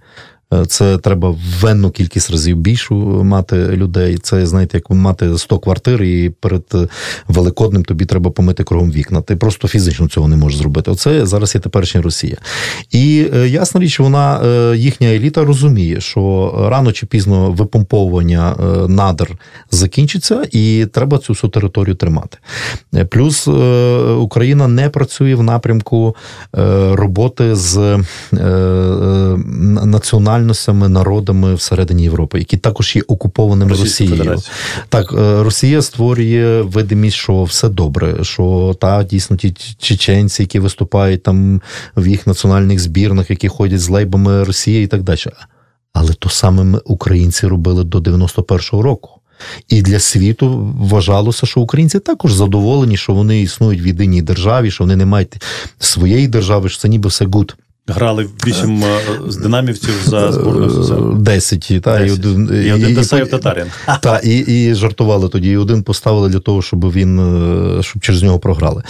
Е, 0.54 0.66
це 0.66 0.98
треба 0.98 1.36
венну 1.60 1.90
кількість 1.90 2.30
разів 2.30 2.56
більшу 2.56 2.94
мати 3.24 3.56
людей. 3.56 4.18
Це 4.18 4.46
знаєте, 4.46 4.76
як 4.76 4.90
мати 4.90 5.38
100 5.38 5.58
квартир, 5.58 6.02
і 6.02 6.30
перед 6.30 6.64
е, 6.74 6.88
Великодним 7.28 7.84
тобі 7.84 8.04
треба 8.04 8.30
помити 8.30 8.64
кругом 8.64 8.92
вікна. 8.92 9.20
Ти 9.20 9.36
просто 9.36 9.68
фізично 9.68 10.08
цього 10.08 10.28
не 10.28 10.36
можеш 10.36 10.58
зробити. 10.58 10.90
Оце 10.90 11.26
зараз 11.26 11.54
є 11.54 11.60
теперішня 11.60 12.02
Росія. 12.02 12.36
І 12.90 13.26
е, 13.34 13.48
ясна 13.48 13.80
річ, 13.80 14.00
вона 14.00 14.40
їхня 14.74 15.08
еліта 15.08 15.44
розуміє, 15.44 16.00
що 16.00 16.54
рано 16.70 16.92
чи 16.92 17.06
пізно 17.06 17.50
випомповування 17.52 18.56
надр 18.88 19.30
закінчиться, 19.70 20.46
і 20.52 20.86
треба 20.92 21.18
цю 21.18 21.32
всю 21.32 21.50
територію 21.50 21.94
тримати. 21.94 22.38
Плюс 23.10 23.48
Україна 24.18 24.68
не 24.68 24.88
працює 24.88 25.34
в 25.34 25.42
напрямку 25.42 26.16
роботи 26.92 27.54
з 27.54 27.98
національною 29.84 30.43
національностями, 30.44 30.88
народами 30.88 31.54
всередині 31.54 32.02
Європи, 32.02 32.38
які 32.38 32.56
також 32.56 32.96
є 32.96 33.02
окупованими 33.06 33.70
Росією. 33.70 34.16
Федерація. 34.16 34.54
Так, 34.88 35.12
е, 35.12 35.42
Росія 35.42 35.82
створює 35.82 36.62
видимість, 36.62 37.16
що 37.16 37.42
все 37.42 37.68
добре, 37.68 38.24
що 38.24 38.76
та 38.80 39.04
дійсно 39.04 39.36
ті 39.36 39.54
чеченці, 39.78 40.42
які 40.42 40.58
виступають 40.58 41.22
там 41.22 41.60
в 41.96 42.06
їх 42.06 42.26
національних 42.26 42.80
збірних, 42.80 43.30
які 43.30 43.48
ходять 43.48 43.80
з 43.80 43.88
лейбами 43.88 44.44
Росії 44.44 44.84
і 44.84 44.86
так 44.86 45.02
далі. 45.02 45.18
Але 45.92 46.12
то 46.12 46.28
саме 46.28 46.64
ми 46.64 46.80
українці 46.84 47.46
робили 47.46 47.84
до 47.84 47.98
91-го 47.98 48.82
року. 48.82 49.10
І 49.68 49.82
для 49.82 50.00
світу 50.00 50.74
вважалося, 50.78 51.46
що 51.46 51.60
українці 51.60 51.98
також 51.98 52.32
задоволені, 52.32 52.96
що 52.96 53.14
вони 53.14 53.42
існують 53.42 53.84
в 53.84 53.86
єдиній 53.86 54.22
державі, 54.22 54.70
що 54.70 54.84
вони 54.84 54.96
не 54.96 55.06
мають 55.06 55.42
своєї 55.78 56.28
держави, 56.28 56.68
що 56.68 56.80
це 56.80 56.88
ніби 56.88 57.08
все 57.08 57.24
good. 57.24 57.56
Грали 57.88 58.26
вісім 58.46 58.84
е, 58.84 59.00
з 59.28 59.36
динамівців 59.36 59.94
за 60.04 60.32
зборну 60.32 60.70
СССР. 60.70 61.14
Десять. 61.14 61.72
Та, 61.82 62.00
І 62.00 62.10
один, 62.10 62.64
і, 62.66 62.72
один 62.72 62.94
Десаєв 62.94 63.30
Татарин. 63.30 63.66
Та, 64.02 64.18
і, 64.18 64.38
і 64.38 64.74
жартували 64.74 65.28
тоді. 65.28 65.50
І 65.50 65.56
один 65.56 65.82
поставили 65.82 66.28
для 66.28 66.38
того, 66.38 66.62
щоб 66.62 66.92
він 66.92 67.18
е, 67.78 67.82
щоб 67.82 68.02
через 68.02 68.22
нього 68.22 68.38
програли. 68.38 68.82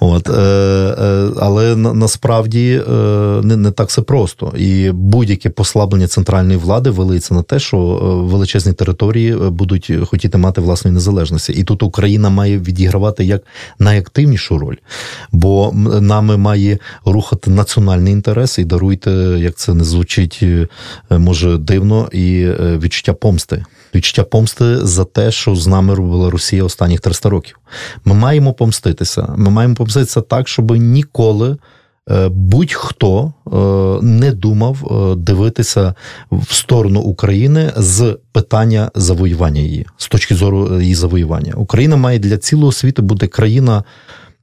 От, 0.00 0.28
е, 0.28 0.32
е, 0.32 1.30
Але 1.40 1.76
на, 1.76 1.94
насправді 1.94 2.82
е, 2.88 2.92
не 3.42 3.56
не 3.56 3.70
так 3.70 3.88
все 3.88 4.02
просто. 4.02 4.52
І 4.56 4.90
будь-яке 4.90 5.50
послаблення 5.50 6.06
центральної 6.06 6.58
влади 6.58 6.90
вилиться 6.90 7.34
на 7.34 7.42
те, 7.42 7.58
що 7.58 7.78
величезні 8.30 8.72
території 8.72 9.34
будуть 9.34 9.92
хотіти 10.06 10.38
мати 10.38 10.60
власної 10.60 10.94
незалежності. 10.94 11.52
І 11.52 11.64
тут 11.64 11.82
Україна 11.82 12.30
має 12.30 12.58
відігравати 12.58 13.24
як 13.24 13.42
найактивнішу 13.78 14.58
роль, 14.58 14.76
бо 15.32 15.72
нами 16.00 16.36
має 16.36 16.78
рухати 17.04 17.50
національний 17.50 18.12
інтерес 18.12 18.39
інтерес, 18.40 18.58
і 18.58 18.64
даруйте, 18.64 19.10
як 19.38 19.54
це 19.54 19.74
не 19.74 19.84
звучить, 19.84 20.40
е, 20.42 20.68
може 21.10 21.58
дивно, 21.58 22.08
і 22.12 22.42
е, 22.42 22.78
відчуття 22.78 23.12
помсти. 23.12 23.64
Відчуття 23.94 24.24
помсти 24.24 24.86
за 24.86 25.04
те, 25.04 25.30
що 25.30 25.54
з 25.54 25.66
нами 25.66 25.94
робила 25.94 26.30
Росія 26.30 26.64
останніх 26.64 27.00
300 27.00 27.28
років. 27.28 27.58
Ми 28.04 28.14
маємо 28.14 28.52
помститися. 28.52 29.34
Ми 29.36 29.50
маємо 29.50 29.74
помститися 29.74 30.20
так, 30.20 30.48
щоб 30.48 30.70
ніколи. 30.70 31.56
Е, 32.10 32.28
будь-хто 32.28 33.32
не 34.02 34.32
думав 34.32 34.76
дивитися 35.18 35.94
в 36.32 36.54
сторону 36.54 37.00
України 37.00 37.72
з 37.76 38.18
питання 38.32 38.90
завоювання 38.94 39.60
її 39.60 39.86
з 39.96 40.08
точки 40.08 40.34
зору 40.34 40.80
її 40.80 40.94
завоювання. 40.94 41.54
Україна 41.56 41.96
має 41.96 42.18
для 42.18 42.38
цілого 42.38 42.72
світу 42.72 43.02
бути 43.02 43.26
країна 43.26 43.84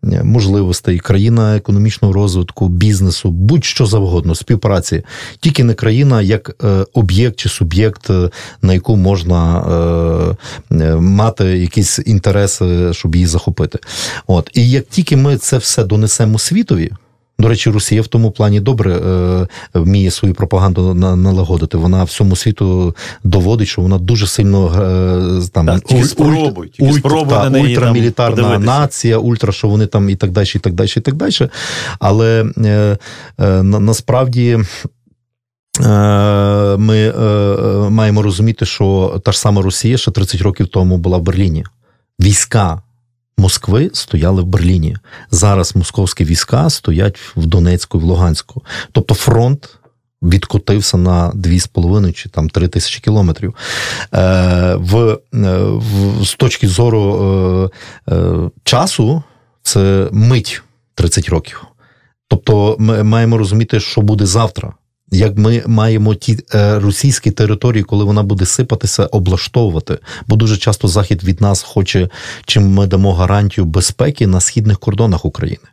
можливостей, 0.03 0.99
країна 0.99 1.57
економічного 1.57 2.13
розвитку, 2.13 2.67
бізнесу, 2.67 3.31
будь-що 3.31 3.85
завгодно, 3.85 4.35
співпраці, 4.35 5.03
тільки 5.39 5.63
не 5.63 5.73
країна 5.73 6.21
як 6.21 6.55
е, 6.63 6.85
об'єкт 6.93 7.39
чи 7.39 7.49
суб'єкт, 7.49 8.09
е, 8.09 8.29
на 8.61 8.73
яку 8.73 8.95
можна 8.95 10.37
е, 10.71 10.95
мати 10.95 11.45
якісь 11.45 11.99
інтереси, 12.05 12.93
щоб 12.93 13.15
її 13.15 13.27
захопити. 13.27 13.79
От 14.27 14.49
і 14.53 14.69
як 14.69 14.87
тільки 14.87 15.17
ми 15.17 15.37
це 15.37 15.57
все 15.57 15.83
донесемо 15.83 16.39
світові. 16.39 16.91
До 17.39 17.47
речі, 17.47 17.69
Росія 17.69 18.01
в 18.01 18.07
тому 18.07 18.31
плані 18.31 18.59
добре 18.59 18.91
е, 18.95 19.47
вміє 19.73 20.11
свою 20.11 20.33
пропагаду 20.33 20.93
налагодити. 20.93 21.77
Вона 21.77 22.03
всьому 22.03 22.35
світу 22.35 22.95
доводить, 23.23 23.67
що 23.67 23.81
вона 23.81 23.97
дуже 23.97 24.27
сильно 24.27 24.67
е, 24.67 25.49
там 25.51 25.65
так, 25.65 25.81
тільки 25.81 26.03
спробуй, 26.03 26.67
тільки 26.67 26.91
ульт, 26.91 26.99
спробуй 26.99 27.29
та, 27.29 27.49
на 27.49 27.59
ультрамілітарна 27.59 28.43
там 28.43 28.63
нація, 28.63 29.17
ультра, 29.17 29.53
що 29.53 29.67
вони 29.67 29.85
там 29.85 30.09
і 30.09 30.15
так 30.15 30.31
далі, 30.31 30.47
і 30.55 30.59
так 30.59 30.73
далі, 30.73 30.89
і 30.97 30.99
так 30.99 31.15
далі. 31.15 31.49
Але 31.99 32.45
е, 32.57 32.97
е, 33.39 33.63
на, 33.63 33.79
насправді. 33.79 34.59
Е, 35.81 36.77
ми 36.77 36.97
е, 36.97 37.89
маємо 37.89 38.21
розуміти, 38.21 38.65
що 38.65 39.19
та 39.25 39.31
ж 39.31 39.39
сама 39.39 39.61
Росія 39.61 39.97
ще 39.97 40.11
30 40.11 40.41
років 40.41 40.67
тому 40.67 40.97
була 40.97 41.17
в 41.17 41.21
Берліні. 41.21 41.65
Війська 42.19 42.81
Москви 43.37 43.89
стояли 43.93 44.41
в 44.41 44.45
Берліні. 44.45 44.97
Зараз 45.31 45.75
московські 45.75 46.23
війська 46.23 46.69
стоять 46.69 47.19
в 47.35 47.45
Донецьку, 47.45 47.97
і 47.97 48.01
в 48.01 48.03
Луганську. 48.03 48.63
Тобто 48.91 49.15
фронт. 49.15 49.69
Відкотився 50.21 50.97
на 50.97 51.31
2,5 51.31 52.13
чи 52.13 52.29
там 52.29 52.49
3 52.49 52.67
тисячі 52.67 53.01
кілометрів. 53.01 53.55
Е, 54.13 54.75
в, 54.75 55.19
е, 55.33 55.59
в, 55.63 56.25
З 56.25 56.35
точки 56.35 56.67
зору 56.67 57.71
е, 58.07 58.13
е, 58.13 58.49
часу, 58.63 59.23
це 59.61 60.09
мить 60.11 60.61
30 60.95 61.29
років. 61.29 61.63
Тобто, 62.27 62.75
ми 62.79 63.03
маємо 63.03 63.37
розуміти, 63.37 63.79
що 63.79 64.01
буде 64.01 64.25
завтра. 64.25 64.73
Як 65.11 65.37
ми 65.37 65.63
маємо 65.67 66.15
ті 66.15 66.39
е, 66.53 66.79
російські 66.79 67.31
території, 67.31 67.83
коли 67.83 68.03
вона 68.03 68.23
буде 68.23 68.45
сипатися, 68.45 69.05
облаштовувати, 69.05 69.97
бо 70.27 70.35
дуже 70.35 70.57
часто 70.57 70.87
захід 70.87 71.23
від 71.23 71.41
нас 71.41 71.63
хоче, 71.63 72.09
чим 72.45 72.73
ми 72.73 72.87
дамо 72.87 73.13
гарантію 73.13 73.65
безпеки 73.65 74.27
на 74.27 74.39
східних 74.39 74.79
кордонах 74.79 75.25
України. 75.25 75.63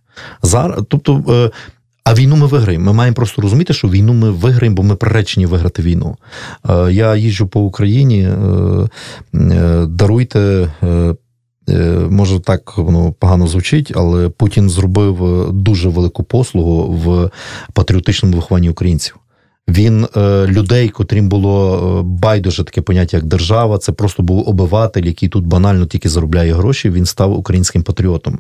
Зараз, 0.43 0.81
тобто, 0.89 1.25
е, 1.29 1.51
а 2.05 2.15
війну 2.15 2.37
ми 2.37 2.47
виграємо. 2.47 2.85
Ми 2.85 2.93
маємо 2.93 3.15
просто 3.15 3.43
розуміти, 3.43 3.73
що 3.73 3.89
війну 3.89 4.13
ми 4.13 4.31
виграємо, 4.31 4.77
бо 4.77 4.83
ми 4.83 4.97
приречені 4.97 5.47
виграти 5.47 5.83
війну. 5.83 6.17
Е, 6.69 6.93
я 6.93 7.17
їжджу 7.17 7.47
по 7.47 7.61
Україні, 7.61 8.29
даруйте. 9.87 10.71
Може, 12.11 12.41
так 12.41 12.79
воно 12.79 13.13
погано 13.13 13.47
звучить, 13.47 13.93
але 13.97 14.29
Путін 14.29 14.71
зробив 14.71 15.49
дуже 15.53 15.89
велику 15.89 16.23
послугу 16.23 16.93
в 16.93 17.31
патріотичному 17.73 18.37
вихованні 18.37 18.71
українців. 18.71 19.17
Він 19.69 20.07
е, 20.17 20.47
людей, 20.47 20.89
котрім 20.89 21.29
було 21.29 21.77
е, 22.01 22.03
байдуже 22.03 22.65
таке 22.65 22.81
поняття, 22.83 23.17
як 23.17 23.27
держава, 23.27 23.79
це 23.79 23.93
просто 23.93 24.23
був 24.23 24.49
обиватель, 24.49 25.03
який 25.05 25.29
тут 25.29 25.47
банально 25.47 25.87
тільки 25.87 26.09
заробляє 26.09 26.55
гроші. 26.55 26.91
Він 26.91 27.07
став 27.07 27.33
українським 27.33 27.83
патріотом, 27.83 28.39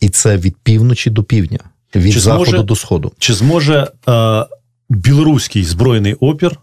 і 0.00 0.08
це 0.08 0.36
від 0.36 0.56
півночі 0.56 1.10
до 1.10 1.22
півдня, 1.22 1.58
від 1.94 2.12
Чи 2.12 2.20
заходу 2.20 2.50
зможе- 2.50 2.64
до 2.64 2.76
сходу. 2.76 3.12
Чи 3.18 3.34
зможе 3.34 3.90
е, 4.08 4.46
білоруський 4.88 5.64
збройний 5.64 6.14
опір 6.14 6.58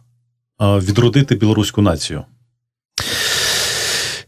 е, 0.62 0.80
відродити 0.80 1.36
білоруську 1.36 1.82
націю? 1.82 2.24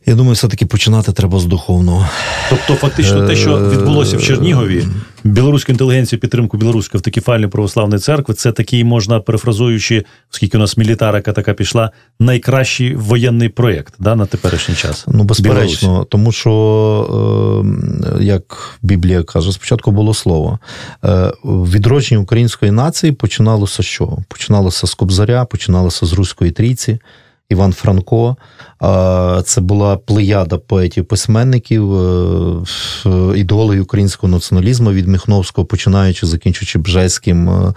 Я 0.07 0.15
думаю, 0.15 0.33
все-таки 0.33 0.65
починати 0.65 1.11
треба 1.11 1.39
з 1.39 1.45
духовного. 1.45 2.09
Тобто, 2.49 2.75
фактично, 2.75 3.27
те, 3.27 3.35
що 3.35 3.69
відбулося 3.69 4.17
в 4.17 4.23
Чернігові, 4.23 4.85
білоруську 5.23 5.71
інтелігенцію, 5.71 6.19
підтримку 6.19 6.57
білоруської 6.57 6.99
автокефальної 6.99 7.49
православної 7.51 7.99
церкви, 7.99 8.33
це 8.33 8.51
такий, 8.51 8.83
можна 8.83 9.19
перефразуючи, 9.19 10.05
оскільки 10.33 10.57
у 10.57 10.59
нас 10.59 10.77
мілітарика 10.77 11.31
така 11.31 11.53
пішла, 11.53 11.91
найкращий 12.19 12.95
воєнний 12.95 13.49
проєкт 13.49 13.93
да, 13.99 14.15
на 14.15 14.25
теперішній 14.25 14.75
час. 14.75 15.05
Ну, 15.07 15.23
безперечно, 15.23 16.03
тому 16.03 16.31
що, 16.31 17.63
е, 18.19 18.23
як 18.23 18.77
Біблія 18.81 19.23
каже, 19.23 19.51
спочатку 19.51 19.91
було 19.91 20.13
слово. 20.13 20.59
Е, 21.05 21.31
відродження 21.45 22.21
української 22.21 22.71
нації 22.71 23.11
починалося 23.11 23.83
з 23.83 23.85
чого? 23.85 24.23
Починалося 24.27 24.87
з 24.87 24.93
Кобзаря, 24.93 25.45
починалося 25.45 26.05
з 26.05 26.13
Руської 26.13 26.51
трійці. 26.51 26.99
Іван 27.49 27.73
Франко, 27.73 28.37
е, 28.69 28.74
це 29.45 29.61
була 29.61 29.97
плеяда 29.97 30.57
поетів-письменників, 30.57 31.93
е, 31.93 33.39
ідеологів 33.39 33.83
українського 33.83 34.31
націоналізму 34.31 34.91
від 34.91 35.07
Міхновського, 35.07 35.65
починаючи, 35.65 36.25
закінчуючи 36.25 36.79
Бжеським, 36.79 37.49
е, 37.49 37.73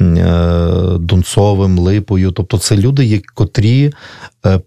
е, 0.00 0.98
Донцовим, 0.98 1.78
Липою. 1.78 2.30
Тобто, 2.30 2.58
це 2.58 2.76
люди, 2.76 3.22
котрі 3.34 3.92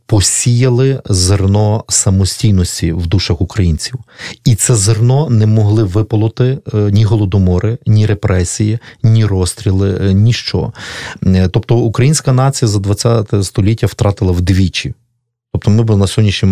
посіяли 0.06 1.02
зерно 1.06 1.84
самостійності 1.90 2.92
в 2.92 3.08
душах 3.08 3.42
українців. 3.42 3.96
І 4.46 4.56
це 4.56 4.76
зерно 4.76 5.30
не 5.30 5.46
могли 5.46 5.84
виполоти 5.84 6.60
ні 6.74 7.04
голодомори, 7.04 7.78
ні 7.86 8.06
репресії, 8.06 8.80
ні 9.04 9.26
розстріли, 9.26 10.14
ніщо. 10.14 10.72
Тобто 11.52 11.78
українська 11.78 12.34
нація 12.34 12.70
за 12.70 12.80
20 12.80 13.34
століття 13.44 13.88
втратила 13.88 14.32
вдвічі. 14.32 14.94
Тобто 15.52 15.72
ми 15.72 15.84
б 15.84 15.98
на 15.98 16.08
сьогоднішній 16.08 16.50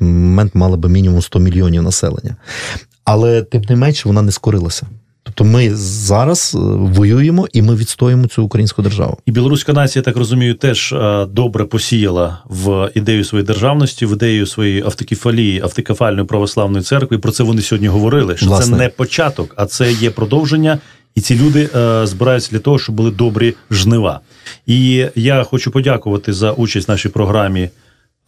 момент 0.00 0.54
мали 0.54 0.76
б 0.76 0.88
мінімум 0.88 1.22
100 1.22 1.38
мільйонів 1.38 1.82
населення. 1.82 2.36
Але 3.04 3.42
тим 3.42 3.62
не 3.68 3.76
менше 3.76 4.08
вона 4.08 4.22
не 4.22 4.32
скорилася. 4.32 4.86
Тобто 5.28 5.44
ми 5.44 5.74
зараз 5.74 6.54
е, 6.54 6.58
воюємо 6.78 7.48
і 7.52 7.62
ми 7.62 7.74
відстоїмо 7.74 8.26
цю 8.26 8.44
українську 8.44 8.82
державу. 8.82 9.18
І 9.26 9.32
білоруська 9.32 9.72
нація, 9.72 10.00
я 10.00 10.04
так 10.04 10.16
розумію, 10.16 10.54
теж 10.54 10.92
е, 10.92 11.26
добре 11.26 11.64
посіяла 11.64 12.38
в 12.48 12.90
ідею 12.94 13.24
своєї 13.24 13.46
державності, 13.46 14.06
в 14.06 14.12
ідею 14.12 14.46
своєї 14.46 14.82
автокефалії, 14.82 15.60
автокефальної 15.60 16.26
православної 16.26 16.84
церкви. 16.84 17.16
І 17.16 17.20
про 17.20 17.32
це 17.32 17.42
вони 17.42 17.62
сьогодні 17.62 17.88
говорили. 17.88 18.36
Що 18.36 18.46
Власне. 18.46 18.76
це 18.76 18.82
не 18.82 18.88
початок, 18.88 19.54
а 19.56 19.66
це 19.66 19.92
є 19.92 20.10
продовження. 20.10 20.78
І 21.14 21.20
ці 21.20 21.38
люди 21.38 21.68
е, 21.74 22.06
збираються 22.06 22.50
для 22.52 22.58
того, 22.58 22.78
щоб 22.78 22.94
були 22.94 23.10
добрі 23.10 23.54
жнива. 23.70 24.20
І 24.66 25.06
я 25.14 25.42
хочу 25.42 25.70
подякувати 25.70 26.32
за 26.32 26.52
участь 26.52 26.88
в 26.88 26.90
нашій 26.90 27.08
програмі 27.08 27.70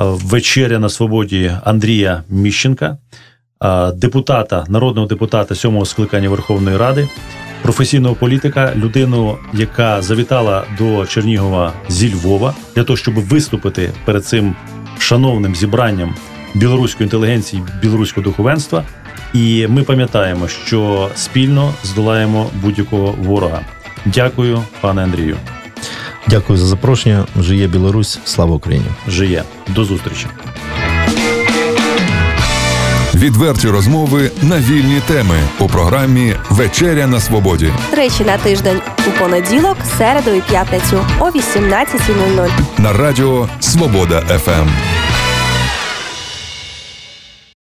Вечеря 0.01 0.79
на 0.79 0.89
свободі 0.89 1.53
Андрія 1.65 2.23
Міщенка, 2.29 2.97
е, 3.65 3.93
депутата, 3.93 4.65
народного 4.69 5.07
депутата 5.07 5.55
сьомого 5.55 5.85
скликання 5.85 6.29
Верховної 6.29 6.77
Ради, 6.77 7.09
професійного 7.63 8.15
політика, 8.15 8.73
людину, 8.77 9.39
яка 9.55 10.03
завітала 10.03 10.65
до 10.79 11.07
Чернігова 11.07 11.73
зі 11.89 12.15
Львова 12.15 12.55
для 12.77 12.85
того, 12.85 12.97
щоб 12.97 13.15
виступити 13.15 13.93
перед 14.05 14.27
цим 14.27 14.55
шановним 14.99 15.55
зібранням 15.55 16.15
білоруської 16.55 17.05
інтелігенції, 17.07 17.63
білоруського 17.83 18.25
духовенства. 18.25 18.85
І 19.35 19.67
ми 19.67 19.83
пам'ятаємо, 19.83 20.49
що 20.49 21.11
спільно 21.15 21.75
здолаємо 21.85 22.51
будь-якого 22.63 23.15
ворога. 23.19 23.61
Дякую, 24.07 24.63
пане 24.81 25.03
Андрію. 25.03 25.37
Дякую 26.27 26.59
за 26.59 26.67
запрошення. 26.67 27.27
Жиє 27.41 27.67
Білорусь, 27.67 28.19
слава 28.25 28.55
Україні! 28.55 28.87
Жиє. 29.09 29.45
До 29.69 29.85
зустрічі. 29.85 30.27
Відверті 33.15 33.69
розмови 33.69 34.31
на 34.43 34.59
вільні 34.59 35.01
теми 35.07 35.37
у 35.59 35.67
програмі 35.69 36.35
Вечеря 36.51 37.07
на 37.07 37.21
свободі 37.21 37.73
Тричі 37.91 38.25
на 38.25 38.39
тиждень 38.39 38.81
у 39.09 39.11
понеділок, 39.21 39.77
середу 39.99 40.31
і 40.31 40.41
п'ятницю 40.41 41.01
о 41.21 41.25
18.00. 41.25 42.49
на 42.79 42.93
радіо 42.93 43.49
Свобода 43.61 44.21
ФМ. 44.21 44.69